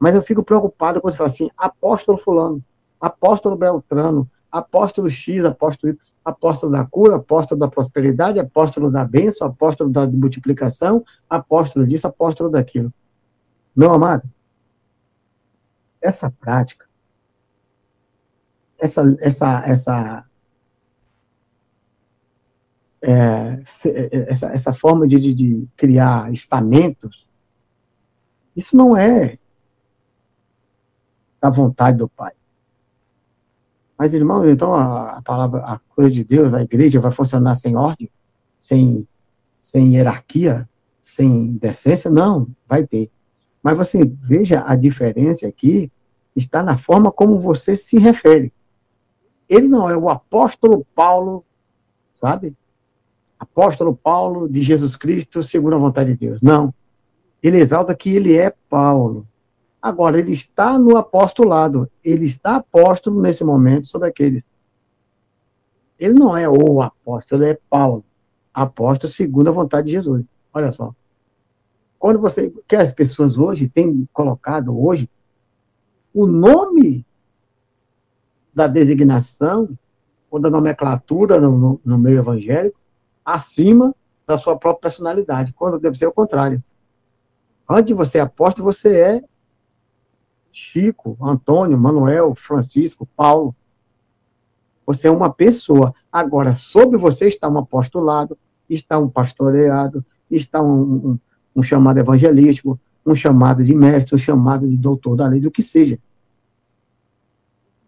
[0.00, 2.64] Mas eu fico preocupado quando você fala assim, apóstolo fulano,
[2.98, 9.46] apóstolo Beltrano, apóstolo X, apóstolo Y, apóstolo da cura, apóstolo da prosperidade, apóstolo da bênção,
[9.46, 12.92] apóstolo da multiplicação, apóstolo disso, apóstolo daquilo.
[13.76, 14.28] Meu amado,
[16.00, 16.86] essa prática,
[18.78, 20.24] essa, essa, essa
[23.02, 23.62] é,
[24.28, 27.26] essa, essa forma de, de, de, criar estamentos,
[28.54, 29.38] isso não é
[31.40, 32.32] da vontade do Pai.
[33.98, 37.76] Mas, irmão, então a, a, palavra, a coisa de Deus, a igreja vai funcionar sem
[37.76, 38.10] ordem,
[38.58, 39.06] sem,
[39.58, 40.68] sem hierarquia,
[41.02, 42.10] sem decência?
[42.10, 43.10] Não, vai ter.
[43.62, 45.90] Mas você veja a diferença aqui,
[46.34, 48.52] está na forma como você se refere.
[49.48, 51.44] Ele não é o apóstolo Paulo,
[52.14, 52.56] sabe?
[53.40, 56.42] apóstolo Paulo de Jesus Cristo segundo a vontade de Deus.
[56.42, 56.74] Não.
[57.42, 59.26] Ele exalta que ele é Paulo.
[59.80, 61.90] Agora, ele está no apostolado.
[62.04, 64.44] Ele está apóstolo nesse momento sobre aquele.
[65.98, 68.04] Ele não é o apóstolo, ele é Paulo.
[68.52, 70.30] Apóstolo segundo a vontade de Jesus.
[70.52, 70.94] Olha só.
[71.98, 72.52] Quando você.
[72.66, 75.08] Que as pessoas hoje têm colocado hoje
[76.12, 77.06] o nome
[78.52, 79.68] da designação
[80.30, 82.78] ou da nomenclatura no, no, no meio evangélico
[83.24, 83.94] acima
[84.26, 86.62] da sua própria personalidade, quando deve ser o contrário.
[87.68, 89.24] Antes de você é apóstolo, você é
[90.50, 93.54] Chico, Antônio, Manuel, Francisco, Paulo.
[94.86, 95.94] Você é uma pessoa.
[96.10, 98.36] Agora, sobre você está um apostolado,
[98.68, 101.18] está um pastoreado, está um, um,
[101.56, 105.62] um chamado evangelístico, um chamado de mestre, um chamado de doutor da lei, do que
[105.62, 105.98] seja.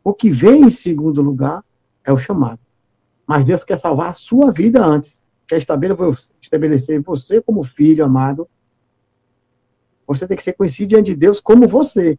[0.04, 1.64] O que vem em segundo lugar
[2.04, 2.60] é o chamado.
[3.26, 5.20] Mas Deus quer salvar a sua vida antes
[5.52, 5.58] quer
[6.40, 8.48] estabelecer você como filho amado,
[10.06, 12.18] você tem que ser conhecido diante de Deus como você.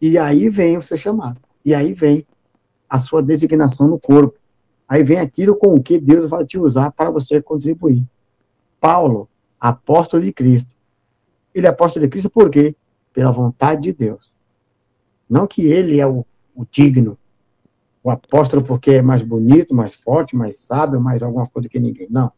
[0.00, 1.40] E aí vem o seu chamado.
[1.64, 2.26] E aí vem
[2.88, 4.38] a sua designação no corpo.
[4.88, 8.04] Aí vem aquilo com o que Deus vai te usar para você contribuir.
[8.80, 9.28] Paulo,
[9.60, 10.70] apóstolo de Cristo.
[11.54, 12.74] Ele é apóstolo de Cristo por quê?
[13.12, 14.32] Pela vontade de Deus.
[15.28, 17.18] Não que ele é o, o digno,
[18.02, 22.06] o apóstolo porque é mais bonito, mais forte, mais sábio, mais alguma coisa que ninguém.
[22.08, 22.32] Não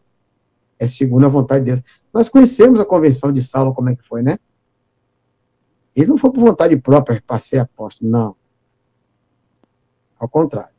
[0.80, 1.84] é segundo a vontade de Deus.
[2.12, 4.38] Nós conhecemos a convenção de Saulo, como é que foi, né?
[6.00, 8.36] Ele não foi por vontade própria para ser apóstolo, não.
[10.18, 10.74] Ao contrário.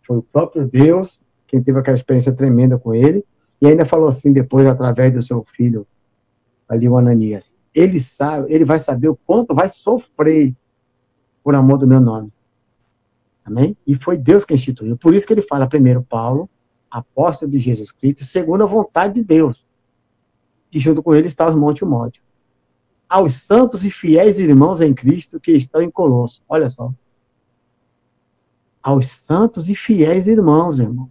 [0.00, 3.24] Foi o próprio Deus quem teve aquela experiência tremenda com ele,
[3.60, 5.86] e ainda falou assim depois, através do seu filho,
[6.68, 7.56] ali o Ananias.
[7.74, 10.54] Ele sabe, ele vai saber o quanto vai sofrer
[11.42, 12.30] por amor do meu nome.
[13.44, 13.76] Amém?
[13.86, 14.96] E foi Deus que instituiu.
[14.96, 16.48] Por isso que ele fala primeiro Paulo,
[16.90, 19.64] apóstolo de Jesus Cristo, segundo a vontade de Deus.
[20.70, 22.22] E junto com ele está o irmão Timóteo.
[23.08, 26.42] Aos santos e fiéis irmãos em Cristo que estão em Colosso.
[26.48, 26.92] Olha só.
[28.82, 31.10] Aos santos e fiéis irmãos, irmão.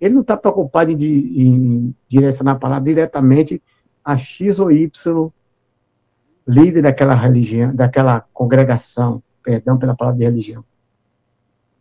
[0.00, 3.62] Ele não está preocupado em, em direcionar a palavra diretamente
[4.04, 5.30] a X ou Y,
[6.46, 9.22] líder daquela religião, daquela congregação.
[9.42, 10.64] Perdão pela palavra de religião.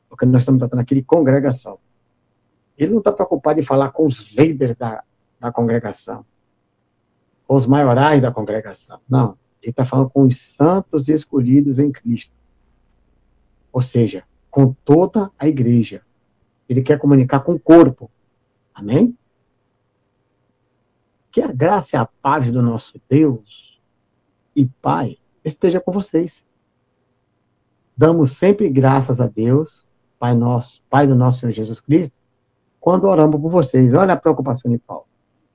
[0.10, 1.78] Porque nós estamos tratando aqui de congregação.
[2.78, 5.04] Ele não está preocupado em falar com os líderes da,
[5.40, 6.26] da congregação,
[7.50, 9.02] com os maiorais da congregação.
[9.10, 9.36] Não.
[9.60, 12.32] Ele está falando com os santos escolhidos em Cristo.
[13.72, 16.04] Ou seja, com toda a igreja.
[16.70, 18.12] Ele quer comunicar com o corpo.
[18.72, 19.18] Amém?
[21.32, 23.82] Que a graça e a paz do nosso Deus
[24.56, 26.46] e Pai esteja com vocês.
[27.98, 29.88] Damos sempre graças a Deus,
[30.20, 32.14] Pai nosso, Pai do nosso Senhor Jesus Cristo,
[32.80, 33.92] quando oramos por vocês.
[33.96, 35.09] Olha a preocupação de Paulo.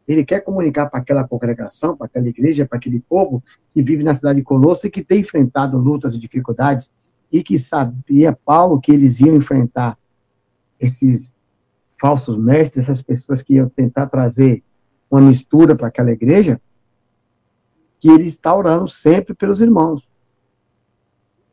[0.07, 4.13] Ele quer comunicar para aquela congregação, para aquela igreja, para aquele povo que vive na
[4.13, 6.93] cidade de Colosso e que tem enfrentado lutas e dificuldades
[7.33, 9.99] e que sabia Paulo que eles iam enfrentar
[10.79, 11.37] esses
[11.99, 14.63] falsos mestres, essas pessoas que iam tentar trazer
[15.11, 16.61] uma mistura para aquela igreja,
[17.99, 20.07] que ele está orando sempre pelos irmãos.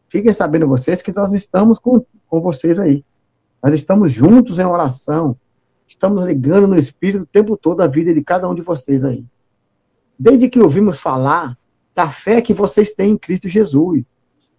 [0.09, 3.05] Fiquem sabendo vocês que nós estamos com, com vocês aí.
[3.63, 5.37] Nós estamos juntos em oração.
[5.91, 9.25] Estamos ligando no Espírito o tempo todo a vida de cada um de vocês aí.
[10.17, 11.57] Desde que ouvimos falar
[11.93, 14.09] da fé que vocês têm em Cristo Jesus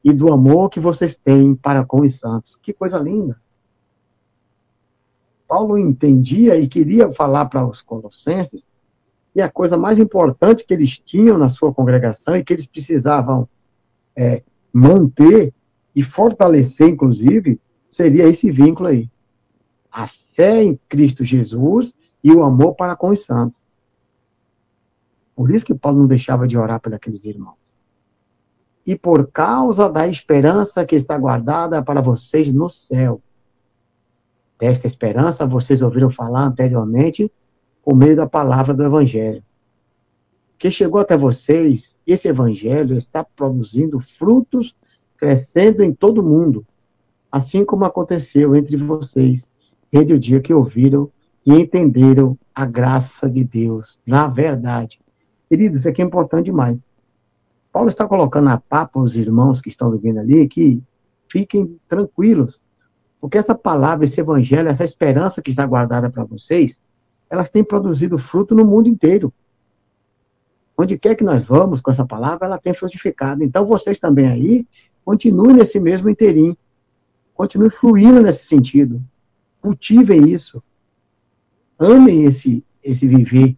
[0.05, 2.59] e do amor que vocês têm para com os santos.
[2.63, 3.41] Que coisa linda.
[5.49, 8.69] Paulo entendia e queria falar para os colossenses
[9.33, 13.49] que a coisa mais importante que eles tinham na sua congregação e que eles precisavam
[14.15, 15.55] é, manter
[15.97, 19.09] e fortalecer, inclusive, seria esse vínculo aí.
[19.93, 23.63] A fé em Cristo Jesus e o amor para com os santos.
[25.35, 27.57] Por isso que Paulo não deixava de orar por aqueles irmãos.
[28.87, 33.21] E por causa da esperança que está guardada para vocês no céu.
[34.59, 37.31] Desta esperança vocês ouviram falar anteriormente
[37.85, 39.43] por meio da palavra do Evangelho.
[40.57, 44.77] Que chegou até vocês, esse Evangelho está produzindo frutos,
[45.17, 46.65] crescendo em todo o mundo,
[47.31, 49.51] assim como aconteceu entre vocês,
[49.93, 51.11] desde o dia que ouviram
[51.45, 55.01] e entenderam a graça de Deus, na verdade.
[55.49, 56.85] Queridos, isso aqui é importante demais.
[57.71, 60.83] Paulo está colocando a papo os irmãos que estão vivendo ali que
[61.29, 62.63] fiquem tranquilos,
[63.21, 66.81] porque essa palavra, esse evangelho, essa esperança que está guardada para vocês,
[67.31, 69.33] elas têm produzido fruto no mundo inteiro.
[70.77, 73.43] Onde quer que nós vamos com essa palavra, ela tem frutificado.
[73.45, 74.67] Então, vocês também aí,
[75.05, 76.57] continuem nesse mesmo inteirinho.
[77.35, 79.03] Continuem fluindo nesse sentido.
[79.63, 80.61] Cultivem isso.
[81.79, 83.57] Amem esse, esse viver.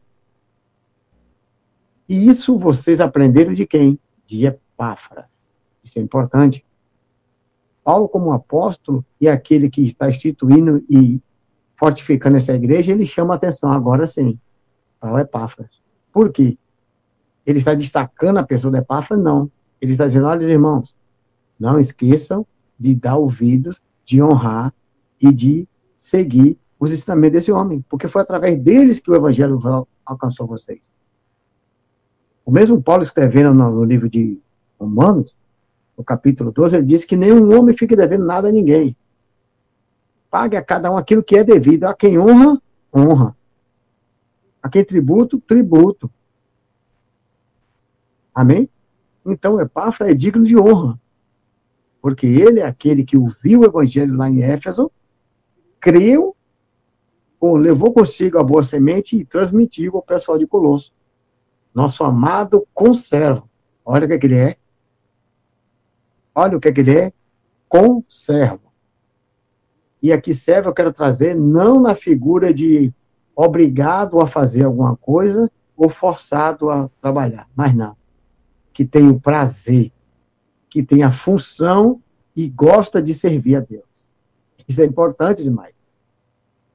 [2.07, 3.99] E isso vocês aprenderam de quem?
[4.27, 5.51] De Epáfras.
[5.83, 6.65] Isso é importante.
[7.83, 11.21] Paulo, como apóstolo, e aquele que está instituindo e
[11.75, 14.39] fortificando essa igreja, ele chama atenção, agora sim,
[15.01, 15.83] para o Epáfras.
[16.13, 16.59] Por quê?
[17.47, 19.23] Ele está destacando a pessoa do Epáfras?
[19.23, 19.51] Não.
[19.81, 20.97] Ele está dizendo, olha, irmãos,
[21.59, 22.47] não esqueçam
[22.79, 24.73] de dar ouvidos, de honrar
[25.21, 29.61] e de seguir os ensinamentos desse homem, porque foi através deles que o evangelho
[30.05, 30.95] alcançou vocês.
[32.45, 34.39] O mesmo Paulo escrevendo no, livro de
[34.79, 35.37] Romanos,
[35.97, 38.95] no capítulo 12, ele diz que nenhum homem fique devendo nada a ninguém.
[40.31, 41.85] Pague a cada um aquilo que é devido.
[41.85, 42.61] A quem honra,
[42.95, 43.37] honra.
[44.63, 46.11] A quem tributo, tributo.
[48.35, 48.69] Amém?
[49.25, 51.01] Então, Epáfra é digno de honra.
[52.03, 54.91] Porque ele é aquele que ouviu o evangelho lá em Éfeso,
[55.85, 56.35] creu,
[57.43, 60.95] levou consigo a boa semente e transmitiu ao pessoal de Colosso.
[61.75, 63.47] Nosso amado conservo.
[63.85, 64.57] Olha o que, é que ele é.
[66.35, 67.13] Olha o que, é que ele é.
[67.69, 68.73] Conservo.
[70.01, 72.91] E aqui serve, eu quero trazer, não na figura de
[73.37, 77.95] obrigado a fazer alguma coisa ou forçado a trabalhar, mas não.
[78.73, 79.93] Que tem o prazer,
[80.71, 82.01] que tem a função
[82.35, 84.09] e gosta de servir a Deus.
[84.67, 85.74] Isso é importante demais.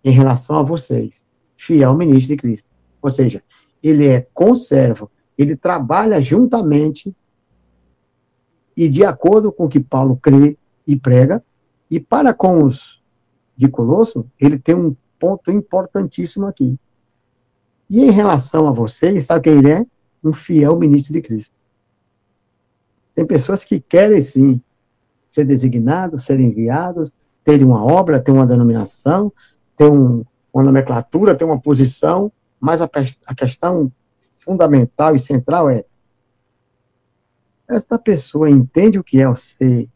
[0.04, 1.26] Em relação a vocês,
[1.58, 2.70] fiel ministro de Cristo.
[3.02, 3.44] Ou seja,
[3.82, 7.14] ele é conservo, ele trabalha juntamente
[8.76, 11.44] e de acordo com o que Paulo crê e prega,
[11.92, 13.04] e para com os
[13.58, 16.80] de Colosso, ele tem um ponto importantíssimo aqui.
[17.90, 19.86] E em relação a vocês, sabe quem ele é?
[20.24, 21.54] Um fiel ministro de Cristo.
[23.14, 24.62] Tem pessoas que querem sim
[25.30, 29.30] ser designados, ser enviados, terem uma obra, ter uma denominação,
[29.80, 32.90] ter um, uma nomenclatura, ter uma posição, mas a,
[33.26, 33.90] a questão
[34.38, 35.86] fundamental e central é:
[37.68, 39.88] esta pessoa entende o que é ser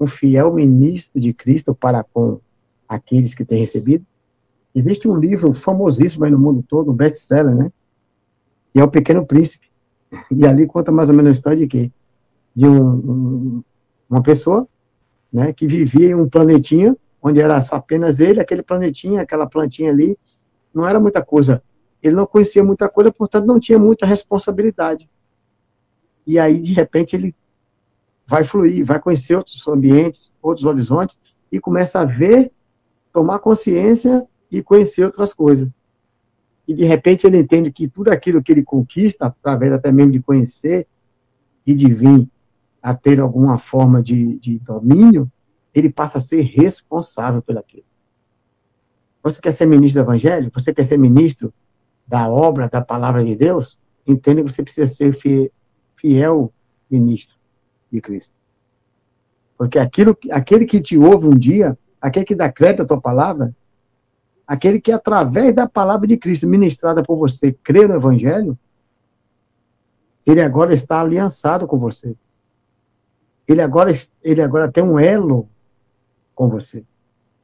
[0.00, 2.40] um fiel ministro de Cristo para com
[2.88, 4.04] aqueles que têm recebido.
[4.74, 7.70] Existe um livro famosíssimo aí no mundo todo, um best-seller, né?
[8.72, 9.68] Que é O Pequeno Príncipe.
[10.30, 11.92] E ali conta mais ou menos a história de quê?
[12.54, 13.64] De um, um,
[14.10, 14.66] uma pessoa,
[15.32, 20.16] né, que vivia em um planetinha, onde era apenas ele, aquele planetinha, aquela plantinha ali,
[20.72, 21.62] não era muita coisa.
[22.02, 25.08] Ele não conhecia muita coisa, portanto não tinha muita responsabilidade.
[26.26, 27.34] E aí, de repente, ele
[28.26, 31.18] vai fluir, vai conhecer outros ambientes, outros horizontes,
[31.50, 32.52] e começa a ver
[33.12, 35.74] tomar consciência e conhecer outras coisas.
[36.68, 40.20] e de repente ele entende que tudo aquilo que ele conquista, através até mesmo de
[40.20, 40.86] conhecer
[41.66, 42.28] e de vir
[42.82, 45.32] a ter alguma forma de, de domínio,
[45.78, 47.84] ele passa a ser responsável pelo aquilo.
[49.22, 50.50] Você quer ser ministro do Evangelho?
[50.54, 51.52] Você quer ser ministro
[52.06, 53.78] da obra, da palavra de Deus?
[54.06, 55.50] Entenda que você precisa ser fiel,
[55.92, 56.52] fiel
[56.90, 57.36] ministro
[57.92, 58.34] de Cristo.
[59.56, 63.54] Porque aquilo, aquele que te ouve um dia, aquele que dá crédito à tua palavra,
[64.46, 68.58] aquele que através da palavra de Cristo ministrada por você crê no Evangelho,
[70.26, 72.14] ele agora está aliançado com você.
[73.46, 75.48] Ele agora, ele agora tem um elo
[76.38, 76.84] com você.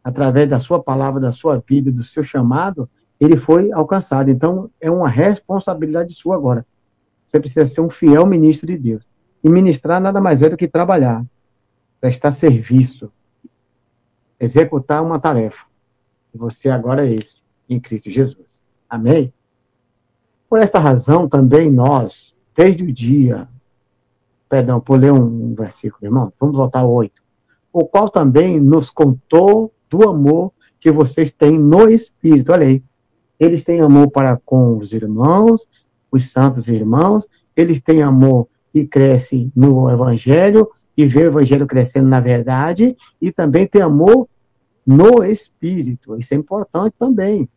[0.05, 2.89] Através da sua palavra, da sua vida, do seu chamado,
[3.21, 4.31] ele foi alcançado.
[4.31, 6.65] Então, é uma responsabilidade sua agora.
[7.27, 9.05] Você precisa ser um fiel ministro de Deus.
[9.43, 11.25] E ministrar nada mais é do que trabalhar,
[12.01, 13.11] prestar serviço,
[14.39, 15.67] executar uma tarefa.
[16.33, 18.63] E você agora é esse, em Cristo Jesus.
[18.89, 19.33] Amém?
[20.49, 23.49] Por esta razão, também nós, desde o dia,
[24.49, 27.24] perdão, por ler um, versículo, irmão, vamos voltar ao 8.
[27.75, 32.53] O qual também nos contou do amor que vocês têm no Espírito.
[32.53, 32.83] Olha aí.
[33.39, 35.67] Eles têm amor para com os irmãos,
[36.11, 42.09] os santos irmãos, eles têm amor e crescem no Evangelho, e vê o Evangelho crescendo
[42.09, 44.29] na verdade, e também tem amor
[44.87, 46.17] no Espírito.
[46.17, 47.49] Isso é importante também.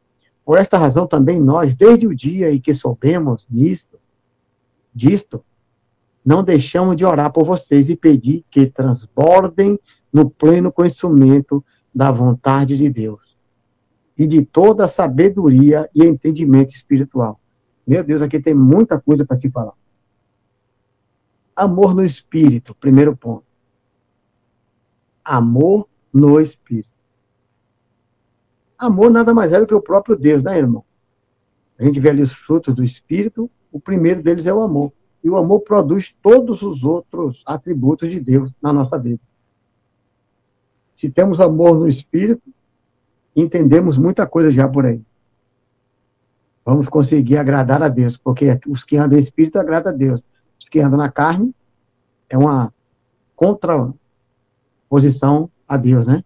[0.43, 3.99] Por esta razão também nós, desde o dia em que soubemos nisto,
[4.91, 5.45] disto,
[6.27, 9.79] não deixamos de orar por vocês e pedir que transbordem
[10.11, 11.63] no pleno conhecimento
[11.95, 13.37] da vontade de Deus
[14.17, 17.39] e de toda a sabedoria e entendimento espiritual
[17.87, 19.71] meu Deus, aqui tem muita coisa para se falar.
[21.55, 23.45] Amor no espírito, primeiro ponto.
[25.23, 26.89] Amor no espírito.
[28.77, 30.83] Amor nada mais é do que o próprio Deus, né, irmão?
[31.79, 34.91] A gente vê ali os frutos do espírito, o primeiro deles é o amor.
[35.23, 39.19] E o amor produz todos os outros atributos de Deus na nossa vida.
[40.95, 42.43] Se temos amor no espírito,
[43.35, 45.05] entendemos muita coisa já por aí
[46.67, 50.21] vamos conseguir agradar a Deus, porque os que andam em espírito agradam a Deus.
[50.59, 51.55] Os que andam na carne
[52.29, 52.73] é uma
[53.37, 56.25] contraposição a Deus, né?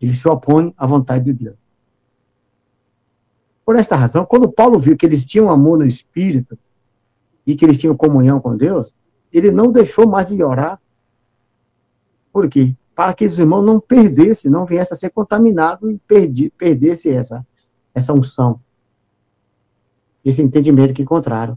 [0.00, 1.56] Eles se opõem à vontade de Deus.
[3.66, 6.58] Por esta razão, quando Paulo viu que eles tinham amor no espírito
[7.46, 8.94] e que eles tinham comunhão com Deus,
[9.32, 10.80] ele não deixou mais de orar.
[12.32, 12.74] Por quê?
[12.94, 17.46] Para que os irmãos não perdessem, não viessem a ser contaminados e perdi, perdesse essa,
[17.94, 18.60] essa unção
[20.26, 21.56] esse entendimento que encontraram.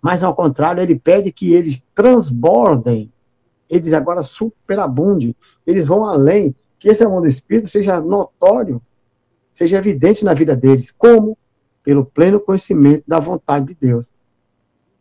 [0.00, 3.12] Mas, ao contrário, ele pede que eles transbordem,
[3.68, 5.36] eles agora superabundem,
[5.66, 8.80] eles vão além, que esse amor do Espírito seja notório,
[9.52, 10.90] seja evidente na vida deles.
[10.90, 11.36] Como?
[11.82, 14.10] Pelo pleno conhecimento da vontade de Deus.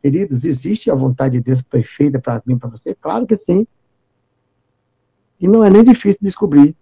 [0.05, 2.93] Queridos, existe a vontade de Deus perfeita para mim, para você?
[2.93, 3.65] Claro que sim.
[5.39, 6.75] E não é nem difícil descobrir.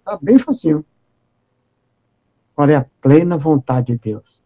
[0.00, 0.84] Está bem facinho.
[2.52, 4.44] Qual é a plena vontade de Deus?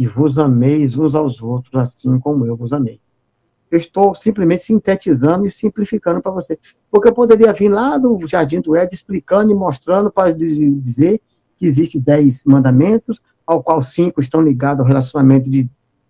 [0.00, 2.98] e vos ameis uns aos outros, assim como eu vos amei.
[3.70, 6.58] Eu estou simplesmente sintetizando e simplificando para você.
[6.90, 11.20] Porque eu poderia vir lá do Jardim do Éden explicando e mostrando para dizer
[11.58, 15.68] que existem dez mandamentos, ao qual cinco estão ligados ao relacionamento de,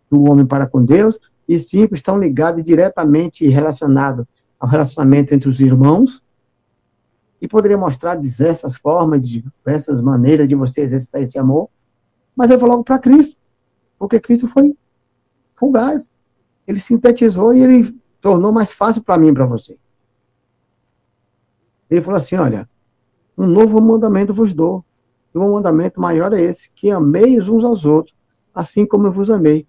[0.08, 1.18] do homem para com Deus,
[1.50, 4.24] e cinco estão ligados diretamente relacionados
[4.56, 6.22] ao relacionamento entre os irmãos,
[7.40, 11.68] e poderia mostrar diversas formas, diversas maneiras de você exercitar esse amor,
[12.36, 13.36] mas eu vou logo para Cristo.
[13.98, 14.76] Porque Cristo foi
[15.52, 16.12] fugaz.
[16.68, 19.76] Ele sintetizou e ele tornou mais fácil para mim e para você.
[21.90, 22.68] Ele falou assim: olha,
[23.36, 24.84] um novo mandamento vos dou.
[25.34, 28.14] E um mandamento maior é esse: que ameis uns aos outros,
[28.54, 29.66] assim como eu vos amei.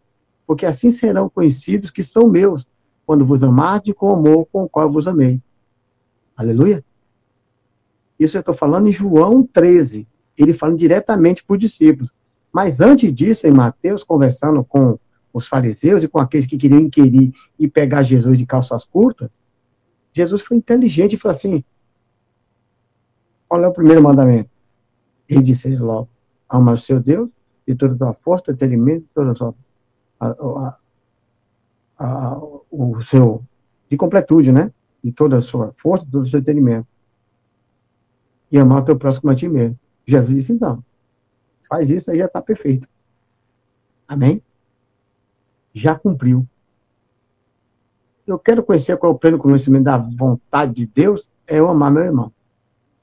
[0.52, 2.68] Porque assim serão conhecidos que são meus,
[3.06, 5.42] quando vos amarde com o amor com o qual vos amei.
[6.36, 6.84] Aleluia.
[8.20, 10.06] Isso eu estou falando em João 13.
[10.38, 12.14] Ele falando diretamente para os discípulos.
[12.52, 15.00] Mas antes disso, em Mateus, conversando com
[15.32, 19.42] os fariseus e com aqueles que queriam inquirir e pegar Jesus de calças curtas,
[20.12, 21.64] Jesus foi inteligente e falou assim:
[23.48, 24.50] qual é o primeiro mandamento?
[25.30, 26.10] Ele disse logo:
[26.50, 27.30] ama o seu Deus
[27.66, 29.56] de toda a tua força, teu entendimento, toda a sua.
[30.22, 30.78] A, a,
[31.98, 32.38] a,
[32.70, 33.44] o seu.
[33.90, 34.72] de completude, né?
[35.04, 36.88] De toda a sua força, todo o seu entendimento.
[38.52, 39.78] E amar o teu próximo a ti mesmo.
[40.06, 40.84] Jesus disse: então,
[41.68, 42.88] faz isso, aí já está perfeito.
[44.08, 44.44] Amém?
[45.74, 46.46] Já cumpriu.
[48.28, 51.92] Eu quero conhecer qual é o pleno conhecimento da vontade de Deus, é eu amar
[51.92, 52.32] meu irmão.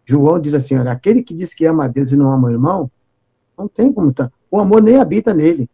[0.05, 2.51] João diz assim, olha, aquele que diz que ama a Deus e não ama o
[2.51, 2.91] irmão,
[3.57, 4.29] não tem como estar.
[4.29, 4.33] Tá.
[4.51, 5.69] O amor nem habita nele.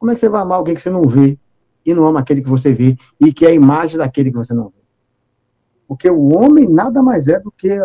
[0.00, 1.38] Como é que você vai amar alguém que você não vê
[1.84, 4.54] e não ama aquele que você vê e que é a imagem daquele que você
[4.54, 4.80] não vê?
[5.86, 7.78] Porque o homem nada mais é do que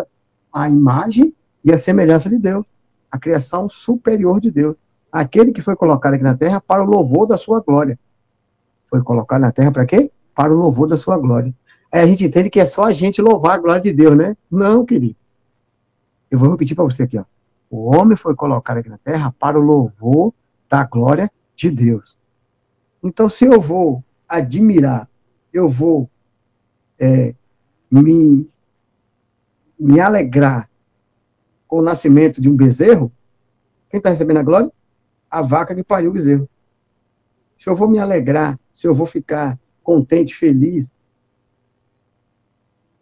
[0.50, 2.64] a imagem e a semelhança de Deus,
[3.12, 4.76] a criação superior de Deus.
[5.12, 7.98] Aquele que foi colocado aqui na terra para o louvor da sua glória.
[8.86, 10.10] Foi colocado na terra para quê?
[10.34, 11.54] Para o louvor da sua glória.
[11.92, 14.34] Aí a gente entende que é só a gente louvar a glória de Deus, né?
[14.50, 15.16] Não, querido.
[16.30, 17.24] Eu vou repetir para você aqui, ó.
[17.68, 20.32] O homem foi colocado aqui na terra para o louvor
[20.66, 22.16] da glória de Deus.
[23.02, 25.08] Então, se eu vou admirar,
[25.52, 26.08] eu vou
[26.98, 27.34] é,
[27.90, 28.48] me,
[29.78, 30.70] me alegrar
[31.66, 33.10] com o nascimento de um bezerro,
[33.88, 34.72] quem está recebendo a glória?
[35.30, 36.48] A vaca que pariu o bezerro.
[37.56, 40.94] Se eu vou me alegrar, se eu vou ficar contente, feliz,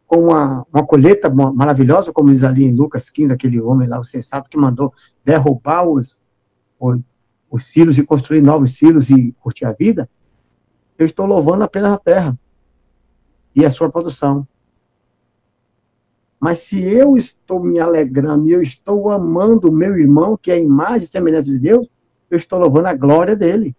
[0.07, 4.05] com uma, uma colheita maravilhosa, como diz ali em Lucas 15, aquele homem lá, o
[4.05, 4.93] sensato, que mandou
[5.25, 6.21] derrubar os,
[6.79, 7.03] os,
[7.51, 10.09] os silos e construir novos silos e curtir a vida,
[10.99, 12.39] eu estou louvando apenas a terra
[13.55, 14.47] e a sua produção.
[16.41, 20.55] Mas se eu estou me alegrando e eu estou amando o meu irmão, que é
[20.55, 21.89] a imagem e semelhança de Deus,
[22.31, 23.75] eu estou louvando a glória dele.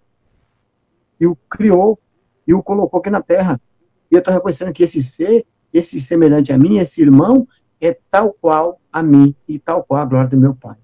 [1.19, 1.99] E o criou,
[2.47, 3.61] e o colocou aqui na terra.
[4.09, 7.47] E eu estou reconhecendo que esse ser, esse semelhante a mim, esse irmão,
[7.79, 10.77] é tal qual a mim e tal qual a glória do meu Pai.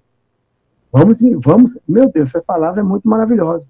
[0.92, 3.68] Vamos, vamos, meu Deus, essa palavra é muito maravilhosa.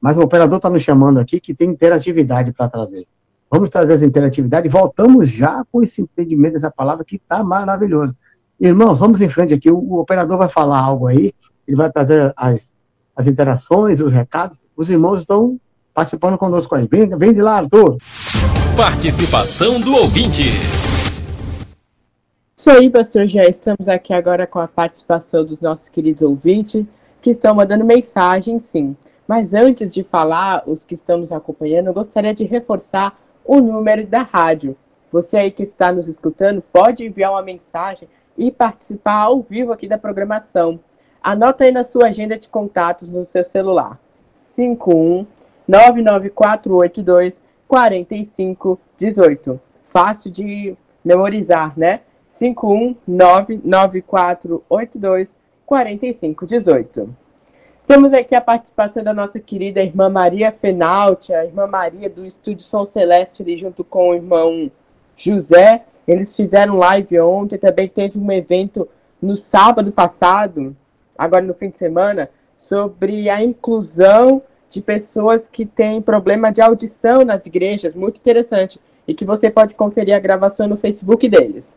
[0.00, 3.06] Mas o operador está nos chamando aqui que tem interatividade para trazer.
[3.50, 8.14] Vamos trazer essa interatividade e voltamos já com esse entendimento dessa palavra que está maravilhoso.
[8.60, 9.70] Irmãos, vamos em frente aqui.
[9.70, 11.32] O, o, operador vai falar algo aí,
[11.66, 12.74] ele vai trazer as,
[13.14, 14.60] as interações, os recados.
[14.76, 15.58] Os irmãos estão
[15.92, 16.88] participando conosco aí.
[16.90, 17.96] Vem, vem de lá, Arthur.
[18.76, 20.44] Participação do ouvinte.
[22.66, 23.28] Isso aí, pastor.
[23.28, 26.84] Já estamos aqui agora com a participação dos nossos queridos ouvintes
[27.22, 28.96] que estão mandando mensagem, sim.
[29.24, 34.04] Mas antes de falar, os que estão nos acompanhando, eu gostaria de reforçar o número
[34.04, 34.76] da rádio.
[35.12, 39.86] Você aí que está nos escutando pode enviar uma mensagem e participar ao vivo aqui
[39.86, 40.80] da programação.
[41.22, 43.96] Anota aí na sua agenda de contatos no seu celular.
[44.34, 45.24] 51
[45.68, 49.60] 99482 4518.
[49.84, 52.00] Fácil de memorizar, né?
[52.38, 57.14] 51 99482 4518.
[57.86, 62.64] Temos aqui a participação da nossa querida irmã Maria Fenalte, a irmã Maria do Estúdio
[62.64, 64.70] São Celeste, ali, junto com o irmão
[65.16, 65.84] José.
[66.06, 68.88] Eles fizeram live ontem, também teve um evento
[69.22, 70.76] no sábado passado,
[71.16, 77.24] agora no fim de semana, sobre a inclusão de pessoas que têm problema de audição
[77.24, 81.72] nas igrejas, muito interessante, e que você pode conferir a gravação no Facebook deles.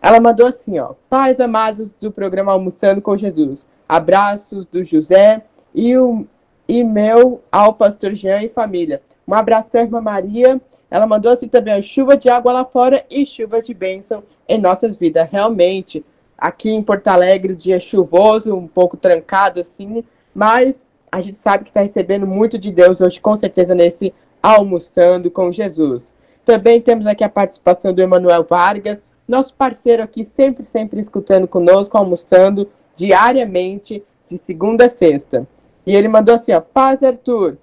[0.00, 5.42] Ela mandou assim, ó, pais amados do programa Almoçando com Jesus, abraços do José
[5.74, 6.26] e o
[6.68, 9.00] e meu ao pastor Jean e família.
[9.26, 10.60] Um abraço, irmã Maria.
[10.90, 14.96] Ela mandou assim também, chuva de água lá fora e chuva de bênção em nossas
[14.96, 15.28] vidas.
[15.30, 16.04] Realmente,
[16.36, 21.36] aqui em Porto Alegre, o dia é chuvoso, um pouco trancado assim, mas a gente
[21.36, 26.14] sabe que está recebendo muito de Deus hoje, com certeza, nesse Almoçando com Jesus.
[26.44, 31.96] Também temos aqui a participação do Emanuel Vargas, nosso parceiro aqui, sempre, sempre escutando conosco,
[31.96, 35.46] almoçando diariamente, de segunda a sexta.
[35.86, 37.56] E ele mandou assim, ó, Paz Arthur,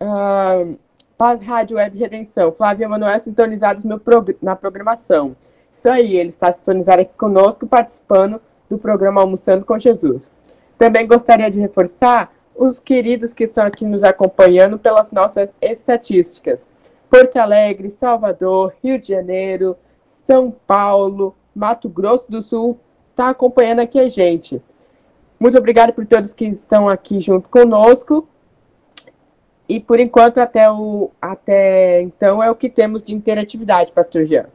[0.00, 0.78] uh,
[1.18, 5.36] Paz Rádio Web Redenção, Flávio Emanuel sintonizados no prog na programação.
[5.72, 10.30] Isso aí, ele está sintonizado aqui conosco, participando do programa Almoçando com Jesus.
[10.78, 16.66] Também gostaria de reforçar os queridos que estão aqui nos acompanhando pelas nossas estatísticas.
[17.10, 19.76] Porto Alegre, Salvador, Rio de Janeiro,
[20.26, 22.78] São Paulo, Mato Grosso do Sul,
[23.10, 24.60] está acompanhando aqui a gente.
[25.38, 28.28] Muito obrigado por todos que estão aqui junto conosco.
[29.68, 34.46] E por enquanto, até, o, até então, é o que temos de interatividade, Pastor Jean.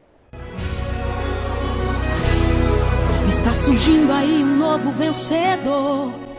[3.28, 6.31] Está surgindo aí um novo vencedor.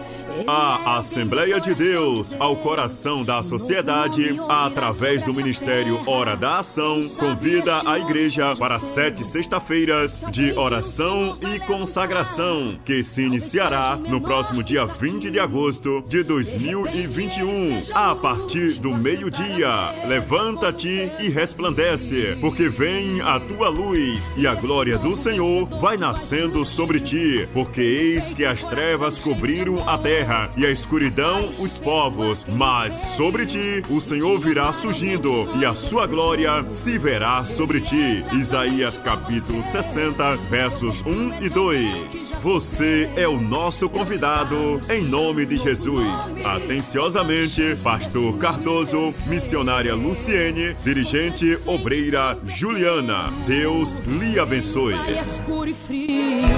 [0.46, 7.82] A Assembleia de Deus, ao coração da sociedade, através do Ministério Hora da Ação, convida
[7.86, 14.86] a igreja para sete sexta-feiras de oração e consagração, que se iniciará no próximo dia
[14.86, 20.06] 20 de agosto de 2021, a partir do meio-dia.
[20.06, 26.64] Levanta-te e resplandece, porque vem a tua luz e a glória do Senhor vai nascendo
[26.64, 31.78] sobre ti, porque eis que as trevas cobriram a terra terra e a escuridão os
[31.78, 37.80] povos, mas sobre ti o Senhor virá surgindo e a sua glória se verá sobre
[37.80, 38.24] ti.
[38.32, 42.32] Isaías capítulo 60, versos 1 e 2.
[42.40, 46.36] Você é o nosso convidado, em nome de Jesus.
[46.44, 53.32] Atenciosamente, Pastor Cardoso, missionária Luciene, dirigente obreira Juliana.
[53.46, 54.94] Deus lhe abençoe.
[54.94, 56.48] É escuro e frio,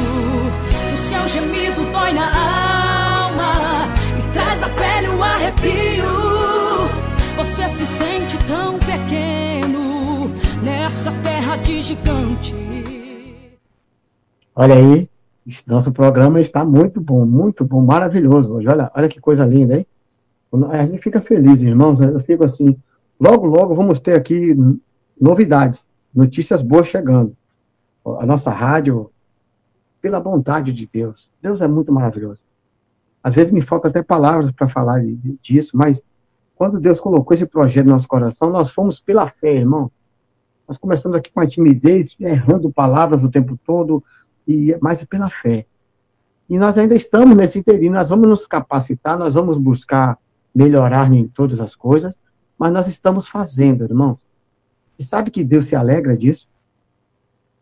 [0.92, 2.83] o seu gemido dói na alma
[4.18, 6.04] e traz na pele um arrepio.
[7.36, 10.28] Você se sente tão pequeno
[10.62, 12.54] nessa terra de gigante.
[14.56, 15.08] Olha aí,
[15.66, 18.68] nosso programa está muito bom, muito bom, maravilhoso hoje.
[18.68, 19.86] Olha, olha que coisa linda, hein?
[20.70, 22.00] A gente fica feliz, irmãos.
[22.00, 22.76] Eu fico assim.
[23.20, 24.56] Logo, logo vamos ter aqui
[25.20, 27.36] novidades, notícias boas chegando.
[28.18, 29.10] A nossa rádio,
[30.00, 31.28] pela vontade de Deus.
[31.42, 32.40] Deus é muito maravilhoso.
[33.24, 35.02] Às vezes me falta até palavras para falar
[35.40, 36.02] disso, mas
[36.54, 39.90] quando Deus colocou esse projeto no nosso coração, nós fomos pela fé, irmão.
[40.68, 44.04] Nós começamos aqui com a timidez, errando palavras o tempo todo,
[44.46, 45.64] e mas pela fé.
[46.50, 50.18] E nós ainda estamos nesse interino, nós vamos nos capacitar, nós vamos buscar
[50.54, 52.18] melhorar em todas as coisas,
[52.58, 54.18] mas nós estamos fazendo, irmão.
[54.98, 56.46] E sabe que Deus se alegra disso?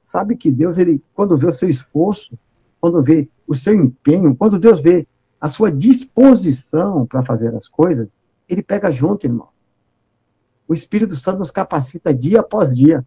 [0.02, 2.36] Sabe que Deus, ele, quando vê o seu esforço,
[2.80, 5.06] quando vê o seu empenho, quando Deus vê
[5.42, 9.48] a sua disposição para fazer as coisas, ele pega junto, irmão.
[10.68, 13.04] O Espírito Santo nos capacita dia após dia.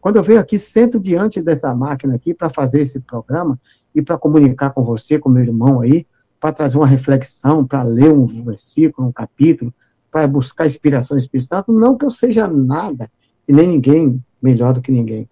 [0.00, 3.60] Quando eu venho aqui, sento diante dessa máquina aqui para fazer esse programa
[3.94, 6.06] e para comunicar com você, com meu irmão aí,
[6.40, 9.72] para trazer uma reflexão, para ler um versículo, um capítulo,
[10.10, 13.10] para buscar inspiração espiritual, não que eu seja nada
[13.46, 15.28] e nem ninguém melhor do que ninguém.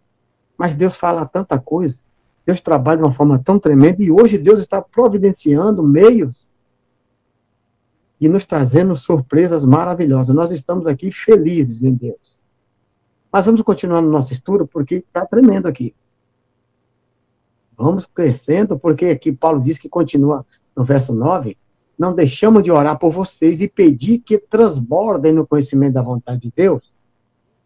[0.58, 1.98] Mas Deus fala tanta coisa,
[2.44, 6.48] Deus trabalha de uma forma tão tremenda e hoje Deus está providenciando meios
[8.20, 10.34] e nos trazendo surpresas maravilhosas.
[10.34, 12.38] Nós estamos aqui felizes em Deus.
[13.32, 15.94] Mas vamos continuar no nosso estudo, porque está tremendo aqui.
[17.76, 20.44] Vamos crescendo, porque aqui Paulo diz que continua
[20.76, 21.56] no verso 9:
[21.98, 26.52] Não deixamos de orar por vocês e pedir que transbordem no conhecimento da vontade de
[26.54, 26.92] Deus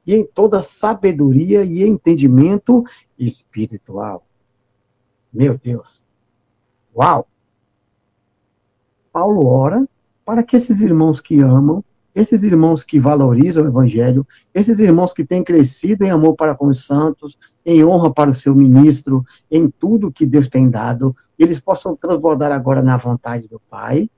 [0.06, 2.84] e em toda sabedoria e entendimento
[3.18, 4.25] espiritual.
[5.36, 6.02] Meu Deus.
[6.96, 7.28] Uau!
[9.12, 9.86] Paulo ora
[10.24, 11.84] para que esses irmãos que amam
[12.16, 16.68] esses irmãos que valorizam o evangelho, esses irmãos que têm crescido em amor para com
[16.68, 21.60] os santos, em honra para o seu ministro, em tudo que Deus tem dado, eles
[21.60, 24.08] possam transbordar agora na vontade do Pai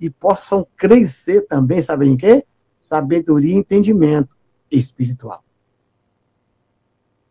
[0.00, 2.44] e possam crescer também, sabem em quê?
[2.80, 4.36] Sabedoria e entendimento
[4.68, 5.44] espiritual.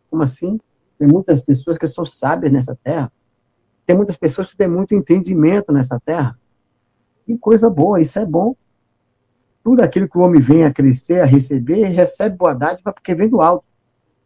[0.09, 0.57] Como assim?
[0.97, 3.11] Tem muitas pessoas que são sábias nessa terra.
[3.85, 6.37] Tem muitas pessoas que têm muito entendimento nessa terra.
[7.25, 8.55] Que coisa boa, isso é bom
[9.65, 13.27] tudo aquilo que o homem vem a crescer, a receber, recebe boa dádiva porque vem
[13.27, 13.65] do alto.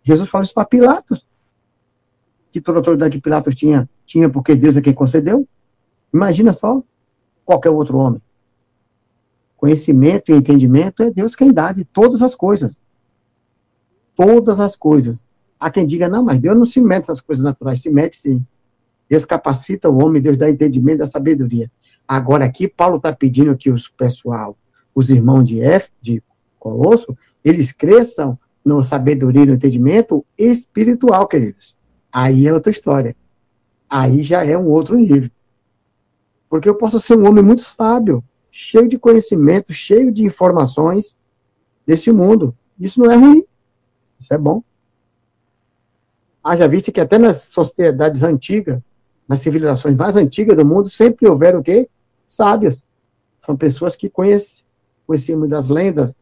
[0.03, 1.25] Jesus falou isso para Pilatos.
[2.51, 5.47] Que toda a autoridade que Pilatos tinha, tinha porque Deus é quem concedeu.
[6.13, 6.83] Imagina só
[7.45, 8.21] qualquer outro homem.
[9.55, 12.77] Conhecimento e entendimento é Deus quem dá de todas as coisas.
[14.17, 15.23] Todas as coisas.
[15.59, 18.45] Há quem diga, não, mas Deus não se mete nessas coisas naturais, se mete sim.
[19.09, 21.69] Deus capacita o homem, Deus dá entendimento, dá sabedoria.
[22.07, 24.57] Agora aqui, Paulo está pedindo que os pessoal
[24.93, 26.21] os irmãos de F, de
[26.59, 31.75] Colosso, eles cresçam no sabedoria e no entendimento espiritual, queridos.
[32.11, 33.15] Aí é outra história.
[33.89, 35.31] Aí já é um outro nível.
[36.49, 41.17] Porque eu posso ser um homem muito sábio, cheio de conhecimento, cheio de informações
[41.85, 42.53] desse mundo.
[42.77, 43.45] Isso não é ruim.
[44.19, 44.61] Isso é bom.
[46.43, 48.79] Haja vista que até nas sociedades antigas,
[49.27, 51.89] nas civilizações mais antigas do mundo, sempre houveram o quê?
[52.25, 52.81] Sábios.
[53.37, 54.65] São pessoas que conhecem,
[55.05, 56.15] conhecíamos das lendas,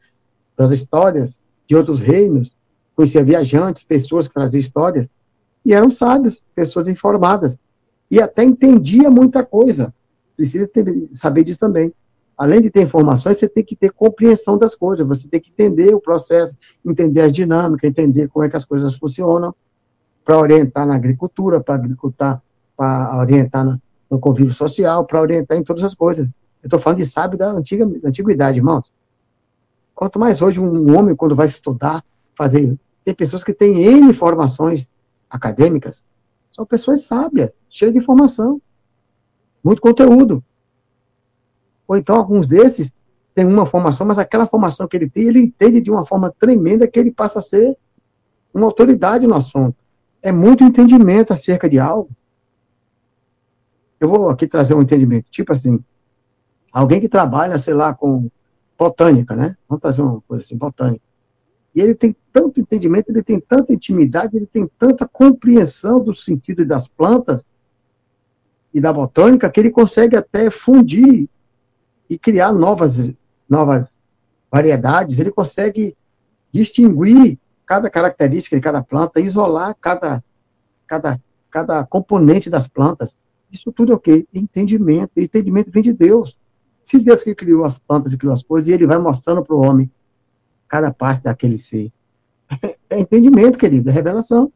[0.57, 2.51] das histórias de outros reinos,
[2.95, 5.07] conhecia viajantes, pessoas que traziam histórias,
[5.63, 7.57] e eram sábios, pessoas informadas,
[8.09, 9.93] e até entendia muita coisa.
[10.35, 11.93] Precisa ter, saber disso também.
[12.37, 15.93] Além de ter informações, você tem que ter compreensão das coisas, você tem que entender
[15.93, 16.55] o processo,
[16.85, 19.53] entender as dinâmicas, entender como é que as coisas funcionam,
[20.27, 22.43] para orientar na agricultura, para agricultar,
[22.75, 23.79] para orientar
[24.11, 26.27] no convívio social, para orientar em todas as coisas.
[26.61, 28.91] Eu estou falando de sábio da, antiga, da antiguidade, irmãos.
[29.95, 32.03] Quanto mais hoje um homem, quando vai estudar,
[32.35, 32.77] fazer.
[33.05, 34.89] Tem pessoas que têm N formações
[35.29, 36.03] acadêmicas,
[36.51, 38.61] são pessoas sábias, cheias de informação,
[39.63, 40.43] muito conteúdo.
[41.87, 42.91] Ou então, alguns desses
[43.33, 46.85] têm uma formação, mas aquela formação que ele tem, ele entende de uma forma tremenda
[46.85, 47.77] que ele passa a ser
[48.53, 49.86] uma autoridade no assunto.
[50.21, 52.09] É muito entendimento acerca de algo.
[53.99, 55.83] Eu vou aqui trazer um entendimento, tipo assim,
[56.71, 58.29] alguém que trabalha, sei lá, com
[58.77, 59.55] botânica, né?
[59.67, 61.03] Vamos trazer uma coisa assim, botânica.
[61.73, 66.65] E ele tem tanto entendimento, ele tem tanta intimidade, ele tem tanta compreensão do sentido
[66.65, 67.43] das plantas,
[68.77, 71.27] e da botânica que ele consegue até fundir
[72.09, 73.11] e criar novas,
[73.49, 73.95] novas
[74.51, 75.95] variedades, ele consegue
[76.51, 80.23] distinguir cada característica de cada planta, isolar cada,
[80.87, 83.21] cada, cada componente das plantas.
[83.51, 84.25] Isso tudo é o quê?
[84.33, 85.11] Entendimento.
[85.17, 86.37] Entendimento vem de Deus.
[86.81, 89.53] Se Deus que criou as plantas e criou as coisas, e ele vai mostrando para
[89.53, 89.91] o homem
[90.67, 91.91] cada parte daquele ser.
[92.89, 94.49] É entendimento, querido, é revelação.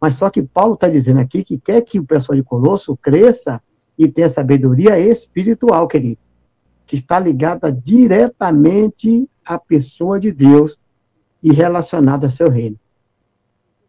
[0.00, 3.62] Mas só que Paulo está dizendo aqui que quer que o pessoal de Colosso cresça
[3.96, 6.18] e tenha sabedoria espiritual, querido,
[6.86, 10.77] que está ligada diretamente à pessoa de Deus
[11.42, 12.78] e relacionada ao seu reino.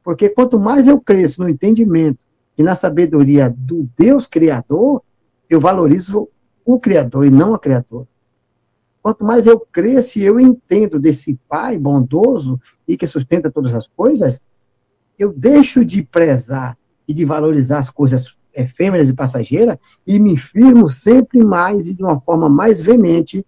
[0.03, 2.19] Porque quanto mais eu cresço no entendimento
[2.57, 5.01] e na sabedoria do Deus Criador,
[5.49, 6.29] eu valorizo
[6.65, 8.07] o Criador e não a criatura.
[9.01, 13.87] Quanto mais eu cresço e eu entendo desse Pai bondoso e que sustenta todas as
[13.87, 14.41] coisas,
[15.17, 16.77] eu deixo de prezar
[17.07, 22.03] e de valorizar as coisas efêmeras e passageiras e me firmo sempre mais e de
[22.03, 23.45] uma forma mais veemente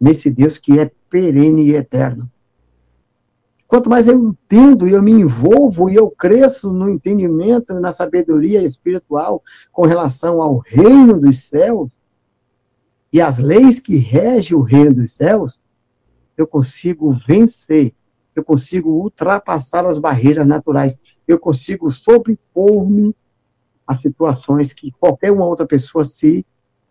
[0.00, 2.30] nesse Deus que é perene e eterno.
[3.70, 7.92] Quanto mais eu entendo e eu me envolvo e eu cresço no entendimento e na
[7.92, 9.40] sabedoria espiritual
[9.70, 11.88] com relação ao reino dos céus
[13.12, 15.60] e as leis que regem o reino dos céus,
[16.36, 17.94] eu consigo vencer,
[18.34, 20.98] eu consigo ultrapassar as barreiras naturais,
[21.28, 23.14] eu consigo sobrepor-me
[23.86, 26.44] a situações que qualquer uma outra pessoa se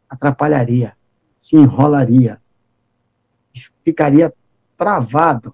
[0.08, 0.96] atrapalharia,
[1.36, 2.42] se enrolaria,
[3.84, 4.34] ficaria
[4.78, 5.54] travado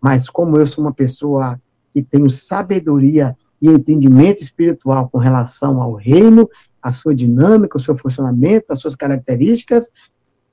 [0.00, 1.60] mas como eu sou uma pessoa
[1.92, 6.48] que tenho sabedoria e entendimento espiritual com relação ao reino,
[6.82, 9.90] a sua dinâmica, o seu funcionamento, as suas características,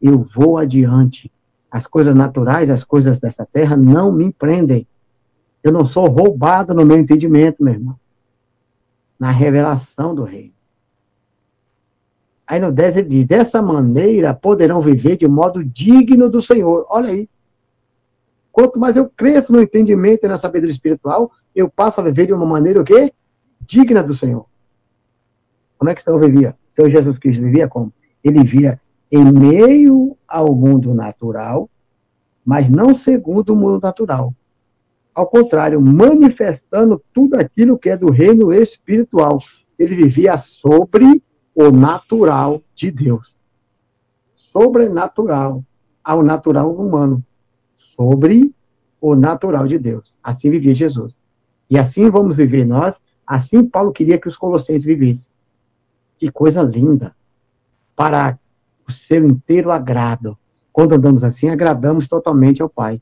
[0.02, 1.32] eu vou adiante.
[1.72, 4.86] As coisas naturais, as coisas dessa terra não me prendem.
[5.64, 8.00] Eu não sou roubado no meu entendimento, meu irmão.
[9.20, 10.54] Na revelação do reino.
[12.46, 16.86] Aí no 10 ele diz: dessa maneira poderão viver de modo digno do Senhor.
[16.90, 17.30] Olha aí.
[18.58, 22.34] Quanto mais eu cresço no entendimento e na sabedoria espiritual, eu passo a viver de
[22.34, 23.14] uma maneira o quê?
[23.62, 24.48] Digna do Senhor.
[25.78, 26.58] Como é que o Senhor vivia?
[26.72, 27.94] O Senhor Jesus Cristo vivia como?
[28.24, 28.82] Ele vivia
[29.12, 31.70] em meio ao mundo natural,
[32.44, 34.34] mas não segundo o mundo natural.
[35.14, 39.38] Ao contrário, manifestando tudo aquilo que é do reino espiritual.
[39.78, 41.22] Ele vivia sobre
[41.54, 43.38] o natural de Deus.
[44.34, 45.64] Sobrenatural
[46.04, 47.24] ao natural humano
[47.78, 48.52] sobre
[49.00, 50.18] o natural de Deus.
[50.24, 51.16] Assim vivia Jesus.
[51.70, 55.32] E assim vamos viver nós, assim Paulo queria que os colossenses vivessem.
[56.18, 57.16] Que coisa linda!
[57.96, 58.40] Para
[58.88, 60.36] o seu inteiro agrado.
[60.74, 63.02] Quando andamos assim, agradamos totalmente ao Pai,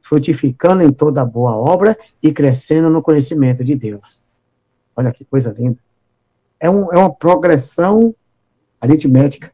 [0.00, 4.22] frutificando em toda boa obra e crescendo no conhecimento de Deus.
[4.94, 5.78] Olha que coisa linda.
[6.60, 8.14] É, um, é uma progressão
[8.80, 9.52] aritmética.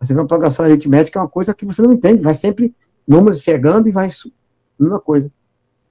[0.00, 2.74] Você vê uma progressão aritmética é uma coisa que você não entende, vai sempre
[3.06, 4.10] números chegando e vai.
[4.78, 5.30] Mesma coisa.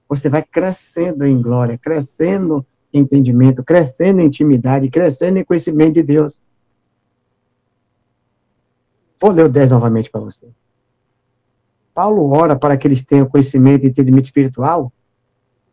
[0.08, 6.02] Você vai crescendo em glória, crescendo em entendimento, crescendo em intimidade, crescendo em conhecimento de
[6.02, 6.38] Deus.
[9.20, 10.48] Vou ler o 10 novamente para você.
[11.94, 14.92] Paulo ora para que eles tenham conhecimento e entendimento espiritual,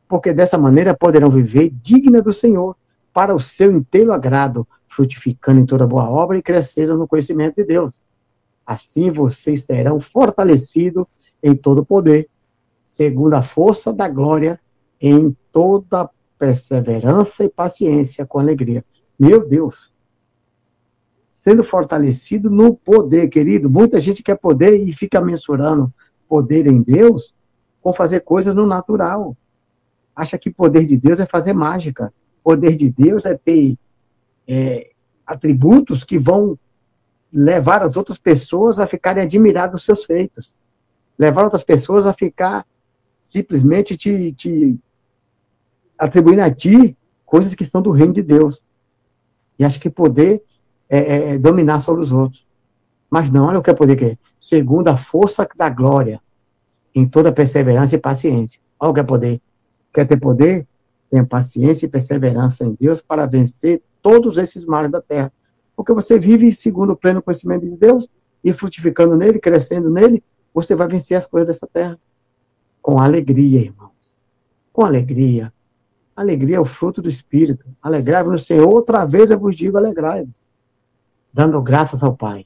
[0.07, 2.75] porque dessa maneira poderão viver digna do Senhor,
[3.13, 7.63] para o seu inteiro agrado, frutificando em toda boa obra e crescendo no conhecimento de
[7.63, 7.91] Deus.
[8.65, 11.05] Assim vocês serão fortalecidos
[11.41, 12.29] em todo poder,
[12.85, 14.59] segundo a força da glória,
[15.01, 18.83] em toda perseverança e paciência com alegria.
[19.17, 19.93] Meu Deus!
[21.29, 23.69] Sendo fortalecido no poder, querido.
[23.69, 25.93] Muita gente quer poder e fica mensurando
[26.27, 27.33] poder em Deus
[27.81, 29.35] com fazer coisas no natural.
[30.15, 32.13] Acha que poder de Deus é fazer mágica.
[32.43, 33.77] Poder de Deus é ter
[34.47, 34.91] é,
[35.25, 36.57] atributos que vão
[37.31, 40.51] levar as outras pessoas a ficarem admiradas dos seus feitos
[41.19, 42.65] levar outras pessoas a ficar
[43.21, 44.79] simplesmente te, te
[45.97, 48.63] atribuindo a ti coisas que estão do reino de Deus.
[49.59, 50.41] E acho que poder
[50.89, 52.47] é, é, é dominar sobre os outros.
[53.09, 54.17] Mas não, olha o que é poder que é.
[54.39, 56.21] Segundo a força da glória,
[56.95, 58.59] em toda perseverança e paciência.
[58.79, 59.41] Olha o que é poder.
[59.93, 60.65] Quer ter poder?
[61.09, 65.33] Tenha paciência e perseverança em Deus para vencer todos esses males da terra.
[65.75, 68.07] Porque você vive segundo o pleno conhecimento de Deus
[68.43, 70.23] e frutificando nele, crescendo nele,
[70.53, 71.97] você vai vencer as coisas dessa terra.
[72.81, 74.17] Com alegria, irmãos.
[74.71, 75.53] Com alegria.
[76.15, 77.67] Alegria é o fruto do Espírito.
[77.81, 78.67] Alegrai-vos no Senhor.
[78.67, 80.33] Outra vez eu vos digo, alegrai-vos.
[81.31, 82.45] Dando graças ao Pai,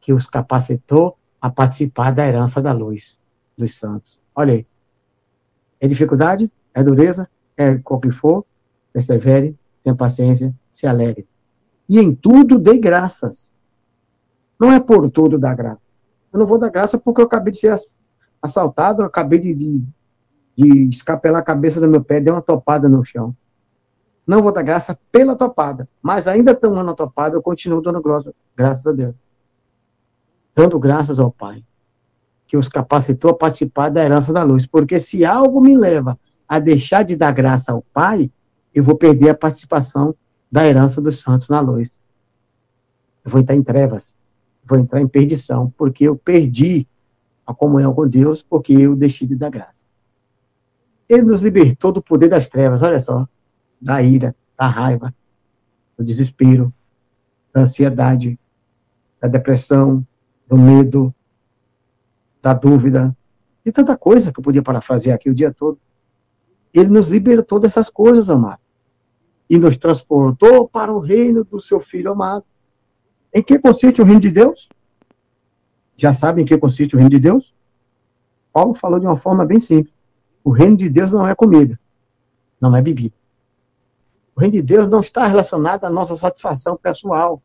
[0.00, 3.20] que os capacitou a participar da herança da luz
[3.56, 4.20] dos santos.
[4.34, 4.66] Olha aí.
[5.80, 6.50] É dificuldade?
[6.72, 7.28] É dureza?
[7.56, 8.44] É qual que for?
[8.92, 11.26] Persevere, tenha paciência, se alegre.
[11.88, 13.56] E em tudo dei graças.
[14.60, 15.81] Não é por tudo dar graça.
[16.32, 17.74] Eu não vou dar graça porque eu acabei de ser
[18.40, 19.82] assaltado, acabei de, de,
[20.56, 23.36] de escapelar a cabeça do meu pé, deu uma topada no chão.
[24.26, 28.32] Não vou dar graça pela topada, mas ainda tomando a topada, eu continuo dando graça,
[28.56, 29.20] graças a Deus.
[30.54, 31.64] Dando graças ao Pai,
[32.46, 34.66] que os capacitou a participar da herança da luz.
[34.66, 36.18] Porque se algo me leva
[36.48, 38.30] a deixar de dar graça ao Pai,
[38.74, 40.14] eu vou perder a participação
[40.50, 42.00] da herança dos santos na luz.
[43.24, 44.16] Eu vou entrar em trevas,
[44.72, 46.88] vou entrar em perdição, porque eu perdi
[47.46, 49.86] a comunhão com Deus, porque eu deixei de dar graça.
[51.06, 53.28] Ele nos libertou do poder das trevas, olha só,
[53.78, 55.14] da ira, da raiva,
[55.96, 56.72] do desespero,
[57.52, 58.38] da ansiedade,
[59.20, 60.06] da depressão,
[60.48, 61.14] do medo,
[62.40, 63.14] da dúvida,
[63.66, 65.78] e tanta coisa que eu podia parafrasear aqui o dia todo.
[66.72, 68.62] Ele nos libertou dessas coisas, amado
[69.50, 72.46] e nos transportou para o reino do seu Filho amado.
[73.34, 74.68] Em que consiste o reino de Deus?
[75.96, 77.54] Já sabem em que consiste o reino de Deus?
[78.52, 79.94] Paulo falou de uma forma bem simples.
[80.44, 81.78] O reino de Deus não é comida,
[82.60, 83.14] não é bebida.
[84.34, 87.36] O reino de Deus não está relacionado à nossa satisfação pessoal.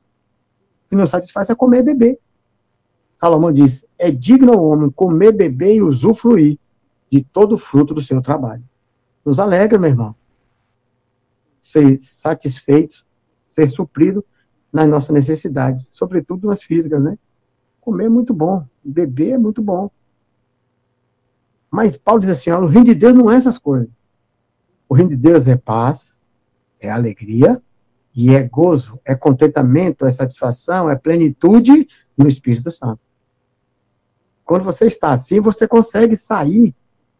[0.85, 2.19] O que nos satisfaz é comer e beber.
[3.15, 6.57] Salomão diz: é digno ao homem comer, beber e usufruir
[7.11, 8.63] de todo o fruto do seu trabalho.
[9.23, 10.15] Nos alegra, meu irmão
[11.67, 13.05] ser satisfeito,
[13.49, 14.23] ser suprido
[14.77, 17.17] nas nossas necessidades, sobretudo nas físicas, né?
[17.81, 19.89] Comer é muito bom, beber é muito bom.
[21.71, 23.89] Mas Paulo diz assim: ó, o reino de Deus não é essas coisas.
[24.87, 26.19] O reino de Deus é paz,
[26.79, 27.61] é alegria
[28.15, 33.01] e é gozo, é contentamento, é satisfação, é plenitude no Espírito Santo.
[34.45, 36.73] Quando você está assim, você consegue sair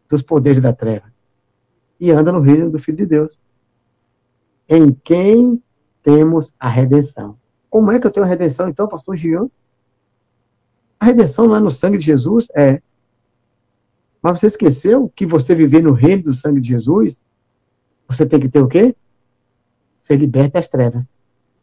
[0.08, 1.12] dos poderes da treva
[2.00, 3.38] e anda no reino do Filho de Deus
[4.68, 5.62] em quem
[6.02, 7.36] temos a redenção.
[7.70, 9.48] Como é que eu tenho a redenção, então, pastor Jean?
[10.98, 12.48] A redenção não é no sangue de Jesus?
[12.54, 12.80] É.
[14.22, 17.20] Mas você esqueceu que você viver no reino do sangue de Jesus,
[18.06, 18.96] você tem que ter o quê?
[19.98, 21.04] Ser liberto das trevas.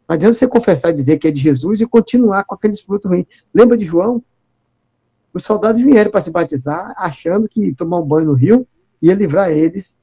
[0.07, 3.09] Não adianta você confessar e dizer que é de Jesus e continuar com aqueles frutos
[3.09, 3.25] ruins.
[3.53, 4.23] Lembra de João?
[5.33, 8.65] Os soldados vieram para se batizar, achando que tomar um banho no rio
[9.01, 9.97] ia livrar eles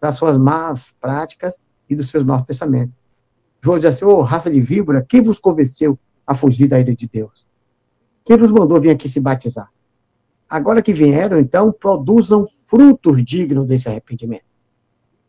[0.00, 1.58] das suas más práticas
[1.88, 2.96] e dos seus maus pensamentos.
[3.64, 6.94] João diz assim, ô oh, raça de víbora, quem vos convenceu a fugir da ira
[6.94, 7.46] de Deus?
[8.22, 9.70] Quem vos mandou vir aqui se batizar?
[10.46, 14.44] Agora que vieram, então, produzam frutos dignos desse arrependimento.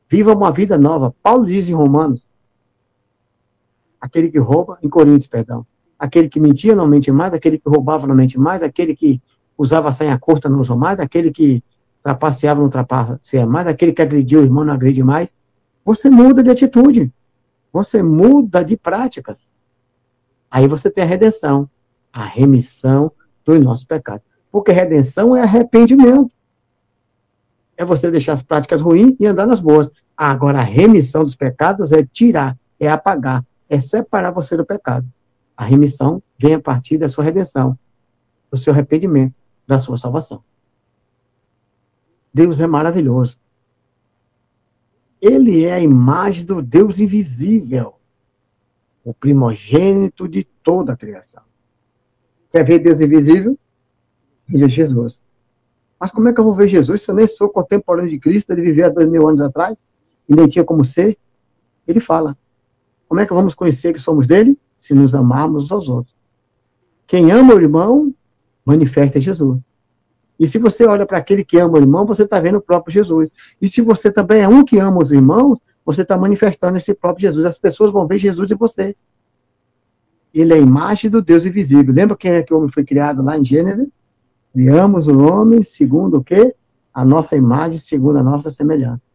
[0.10, 1.16] Vivam uma vida nova.
[1.24, 2.30] Paulo diz em Romanos,
[4.02, 5.66] aquele que rouba, em Coríntios, perdão,
[5.98, 9.22] aquele que mentia não mente mais, aquele que roubava não mente mais, aquele que
[9.58, 11.64] usava saia curta não usa mais, aquele que
[12.04, 15.34] trapaceava não trapaceia mais, aquele que agrediu o irmão não agride mais,
[15.86, 17.14] você muda de atitude.
[17.76, 19.54] Você muda de práticas.
[20.50, 21.70] Aí você tem a redenção,
[22.14, 23.12] a remissão
[23.44, 24.26] dos nossos pecados.
[24.50, 26.34] Porque redenção é arrependimento.
[27.76, 29.92] É você deixar as práticas ruins e andar nas boas.
[30.16, 35.06] Agora, a remissão dos pecados é tirar, é apagar, é separar você do pecado.
[35.58, 37.78] A remissão vem a partir da sua redenção,
[38.50, 39.36] do seu arrependimento,
[39.68, 40.42] da sua salvação.
[42.34, 43.38] Deus é maravilhoso.
[45.28, 47.96] Ele é a imagem do Deus invisível,
[49.04, 51.42] o primogênito de toda a criação.
[52.52, 53.58] Quer ver Deus invisível?
[54.48, 55.20] Veja Jesus.
[56.00, 58.52] Mas como é que eu vou ver Jesus se eu nem sou contemporâneo de Cristo?
[58.52, 59.84] Ele viveu há dois mil anos atrás
[60.30, 61.18] e nem tinha como ser.
[61.88, 62.38] Ele fala:
[63.08, 64.60] como é que vamos conhecer que somos dele?
[64.78, 66.16] Se nos amarmos uns aos outros.
[67.08, 68.14] Quem ama o irmão,
[68.64, 69.66] manifesta Jesus.
[70.40, 72.94] E se você olha para aquele que ama o irmão, você está vendo o próprio
[72.94, 73.32] Jesus.
[73.62, 77.22] E se você também é um que ama os irmãos, você está manifestando esse próprio
[77.22, 77.46] Jesus.
[77.46, 78.96] As pessoas vão ver Jesus em você.
[80.34, 81.94] Ele é a imagem do Deus invisível.
[81.94, 83.90] Lembra quem é que o homem foi criado lá em Gênesis?
[84.52, 86.54] Criamos o homem segundo o quê?
[86.94, 89.06] A nossa imagem, segundo a nossa semelhança.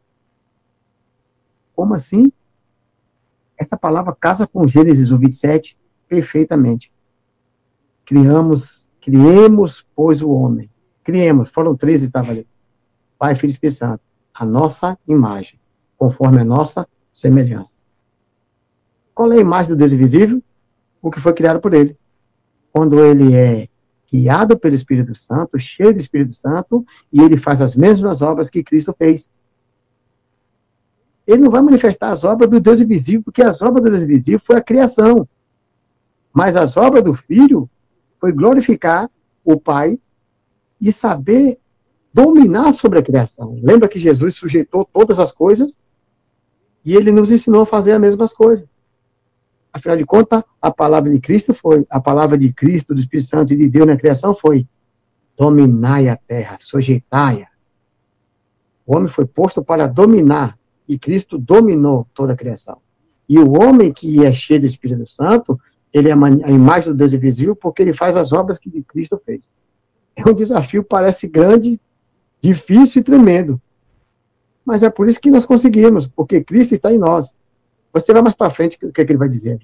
[1.76, 2.32] Como assim?
[3.58, 6.90] Essa palavra casa com Gênesis 27 perfeitamente.
[8.06, 10.70] Criamos, criemos, pois, o homem
[11.11, 12.46] Criemos, foram três estavam ali.
[13.18, 14.00] Pai, Filho e Espírito Santo.
[14.32, 15.58] A nossa imagem,
[15.98, 17.78] conforme a nossa semelhança.
[19.12, 20.40] Qual é a imagem do Deus invisível?
[21.02, 21.98] O que foi criado por ele.
[22.72, 23.66] Quando ele é
[24.08, 28.62] guiado pelo Espírito Santo, cheio do Espírito Santo, e ele faz as mesmas obras que
[28.62, 29.32] Cristo fez.
[31.26, 34.38] Ele não vai manifestar as obras do Deus invisível, porque as obras do Deus invisível
[34.38, 35.28] foi a criação.
[36.32, 37.68] Mas as obras do Filho
[38.20, 39.11] foi glorificar
[39.44, 39.98] o Pai
[40.81, 41.59] e saber
[42.12, 43.59] dominar sobre a criação.
[43.62, 45.85] Lembra que Jesus sujeitou todas as coisas
[46.85, 48.68] e ele nos ensinou a fazer as mesmas coisas.
[49.72, 53.55] Afinal de contas, a palavra de Cristo foi, a palavra de Cristo, do Espírito Santo
[53.55, 54.66] e de Deus na criação foi:
[55.37, 57.49] dominai a terra, sujeitai-a.
[58.85, 60.59] O homem foi posto para dominar,
[60.89, 62.78] e Cristo dominou toda a criação.
[63.28, 65.57] E o homem que é cheio do Espírito Santo,
[65.95, 69.55] ele é a imagem do Deus invisível porque ele faz as obras que Cristo fez.
[70.24, 71.80] É um desafio, parece grande,
[72.40, 73.60] difícil e tremendo.
[74.64, 77.34] Mas é por isso que nós conseguimos, porque Cristo está em nós.
[77.92, 79.60] Você vai mais para frente, o que, é que ele vai dizer?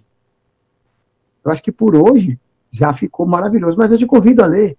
[1.45, 2.41] Eu acho que por hoje
[2.71, 4.77] já ficou maravilhoso, mas eu te convido a ler.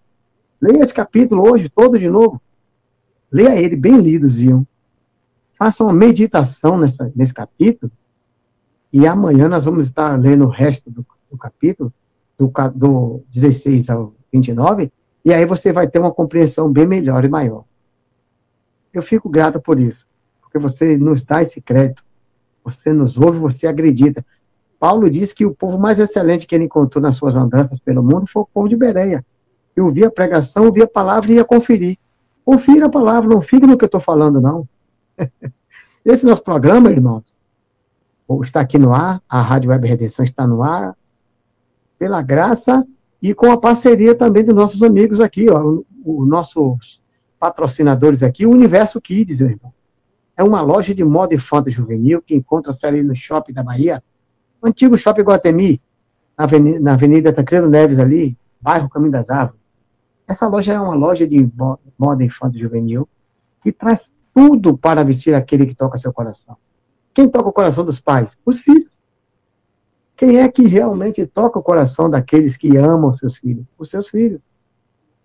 [0.62, 2.42] Leia esse capítulo hoje, todo de novo.
[3.32, 4.68] Leia ele bem lidozinho.
[5.54, 7.92] Faça uma meditação nessa, nesse capítulo.
[8.92, 11.94] E amanhã nós vamos estar lendo o resto do, do capítulo,
[12.38, 14.92] do, do 16 ao 29,
[15.28, 17.66] e aí você vai ter uma compreensão bem melhor e maior.
[18.94, 20.08] Eu fico grato por isso,
[20.40, 22.02] porque você nos dá esse crédito.
[22.64, 24.26] Você nos ouve, você acredita.
[24.80, 28.26] Paulo disse que o povo mais excelente que ele encontrou nas suas andanças pelo mundo
[28.26, 29.26] foi o povo de Bereia.
[29.76, 31.98] Eu ouvia a pregação, ouvia a palavra e ia conferir.
[32.46, 34.66] Confira a palavra, não fique no que eu estou falando, não.
[36.06, 37.36] Esse nosso programa, irmãos,
[38.44, 40.96] está aqui no ar, a Rádio Web Redenção está no ar,
[42.00, 42.88] pela graça
[43.22, 47.02] e com a parceria também dos nossos amigos aqui, ó, os nossos
[47.40, 49.74] patrocinadores aqui, o Universo Kids, meu irmão.
[50.36, 54.04] É uma loja de moda fantasy juvenil que encontra-se ali no Shopping da Bahia,
[54.62, 55.82] o antigo Shopping Guatemi,
[56.38, 59.62] na Avenida, na Avenida Tancredo Neves ali, bairro Caminho das Árvores.
[60.28, 61.50] Essa loja é uma loja de
[61.98, 63.10] moda infantil juvenil
[63.62, 66.56] que traz tudo para vestir aquele que toca seu coração.
[67.14, 68.38] Quem toca o coração dos pais?
[68.46, 68.97] Os filhos.
[70.18, 73.64] Quem é que realmente toca o coração daqueles que amam seus filhos?
[73.78, 74.42] Os seus filhos.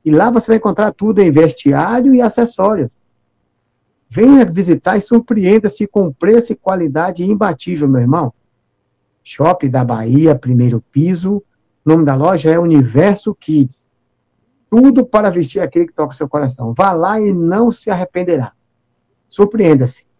[0.04, 2.90] E lá você vai encontrar tudo em vestiário e acessórios.
[4.06, 8.34] Venha visitar e surpreenda-se com preço e qualidade imbatível, meu irmão.
[9.24, 11.36] Shopping da Bahia, primeiro piso.
[11.36, 11.44] O
[11.86, 13.88] nome da loja é Universo Kids.
[14.68, 16.74] Tudo para vestir aquele que toca o seu coração.
[16.76, 18.52] Vá lá e não se arrependerá.
[19.26, 20.11] Surpreenda-se.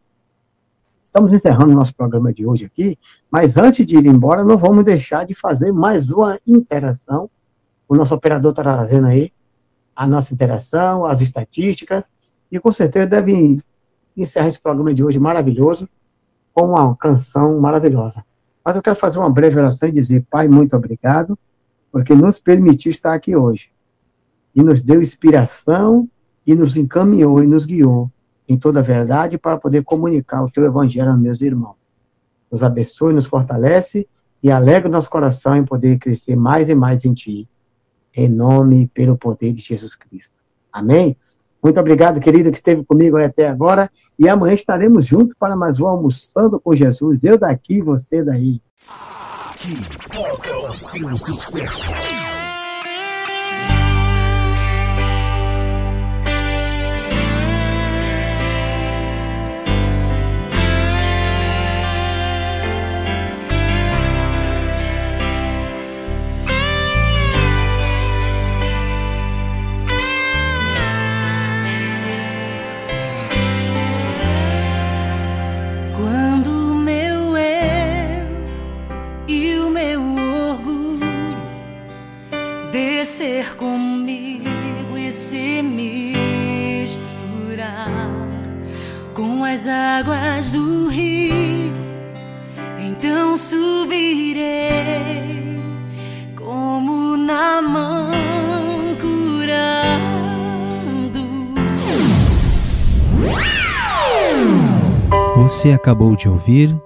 [1.13, 2.97] Estamos encerrando nosso programa de hoje aqui,
[3.31, 7.29] mas antes de ir embora, não vamos deixar de fazer mais uma interação.
[7.87, 9.31] O nosso operador está trazendo aí
[9.95, 12.11] a nossa interação, as estatísticas,
[12.51, 13.61] e com certeza deve
[14.17, 15.87] encerrar esse programa de hoje maravilhoso
[16.55, 18.25] com uma canção maravilhosa.
[18.65, 21.39] Mas eu quero fazer uma breve oração e dizer, Pai, muito obrigado,
[21.91, 23.71] porque nos permitiu estar aqui hoje.
[24.57, 26.09] E nos deu inspiração
[26.47, 28.11] e nos encaminhou e nos guiou
[28.49, 31.77] em toda a verdade para poder comunicar o teu evangelho aos meus irmãos.
[32.51, 34.07] Nos abençoe, nos fortalece
[34.43, 37.49] e alegra o nosso coração em poder crescer mais e mais em ti.
[38.15, 40.35] Em nome e pelo poder de Jesus Cristo.
[40.71, 41.17] Amém?
[41.63, 43.91] Muito obrigado, querido, que esteve comigo até agora.
[44.19, 47.25] E amanhã estaremos juntos para mais um Almoçando com Jesus.
[47.25, 48.61] Eu daqui, você daí.
[49.49, 49.77] Aqui
[50.11, 51.91] toca o seu sucesso.
[89.63, 91.73] As águas do rio,
[92.81, 94.41] então subirei
[96.37, 98.11] como na mão
[99.01, 99.23] curando.
[105.37, 106.77] Você acabou de ouvir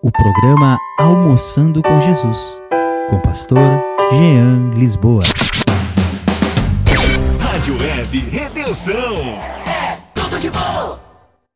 [0.00, 2.62] o programa Almoçando com Jesus,
[3.10, 5.24] com o pastor Jean Lisboa.
[7.40, 9.40] Rádio Web Redenção.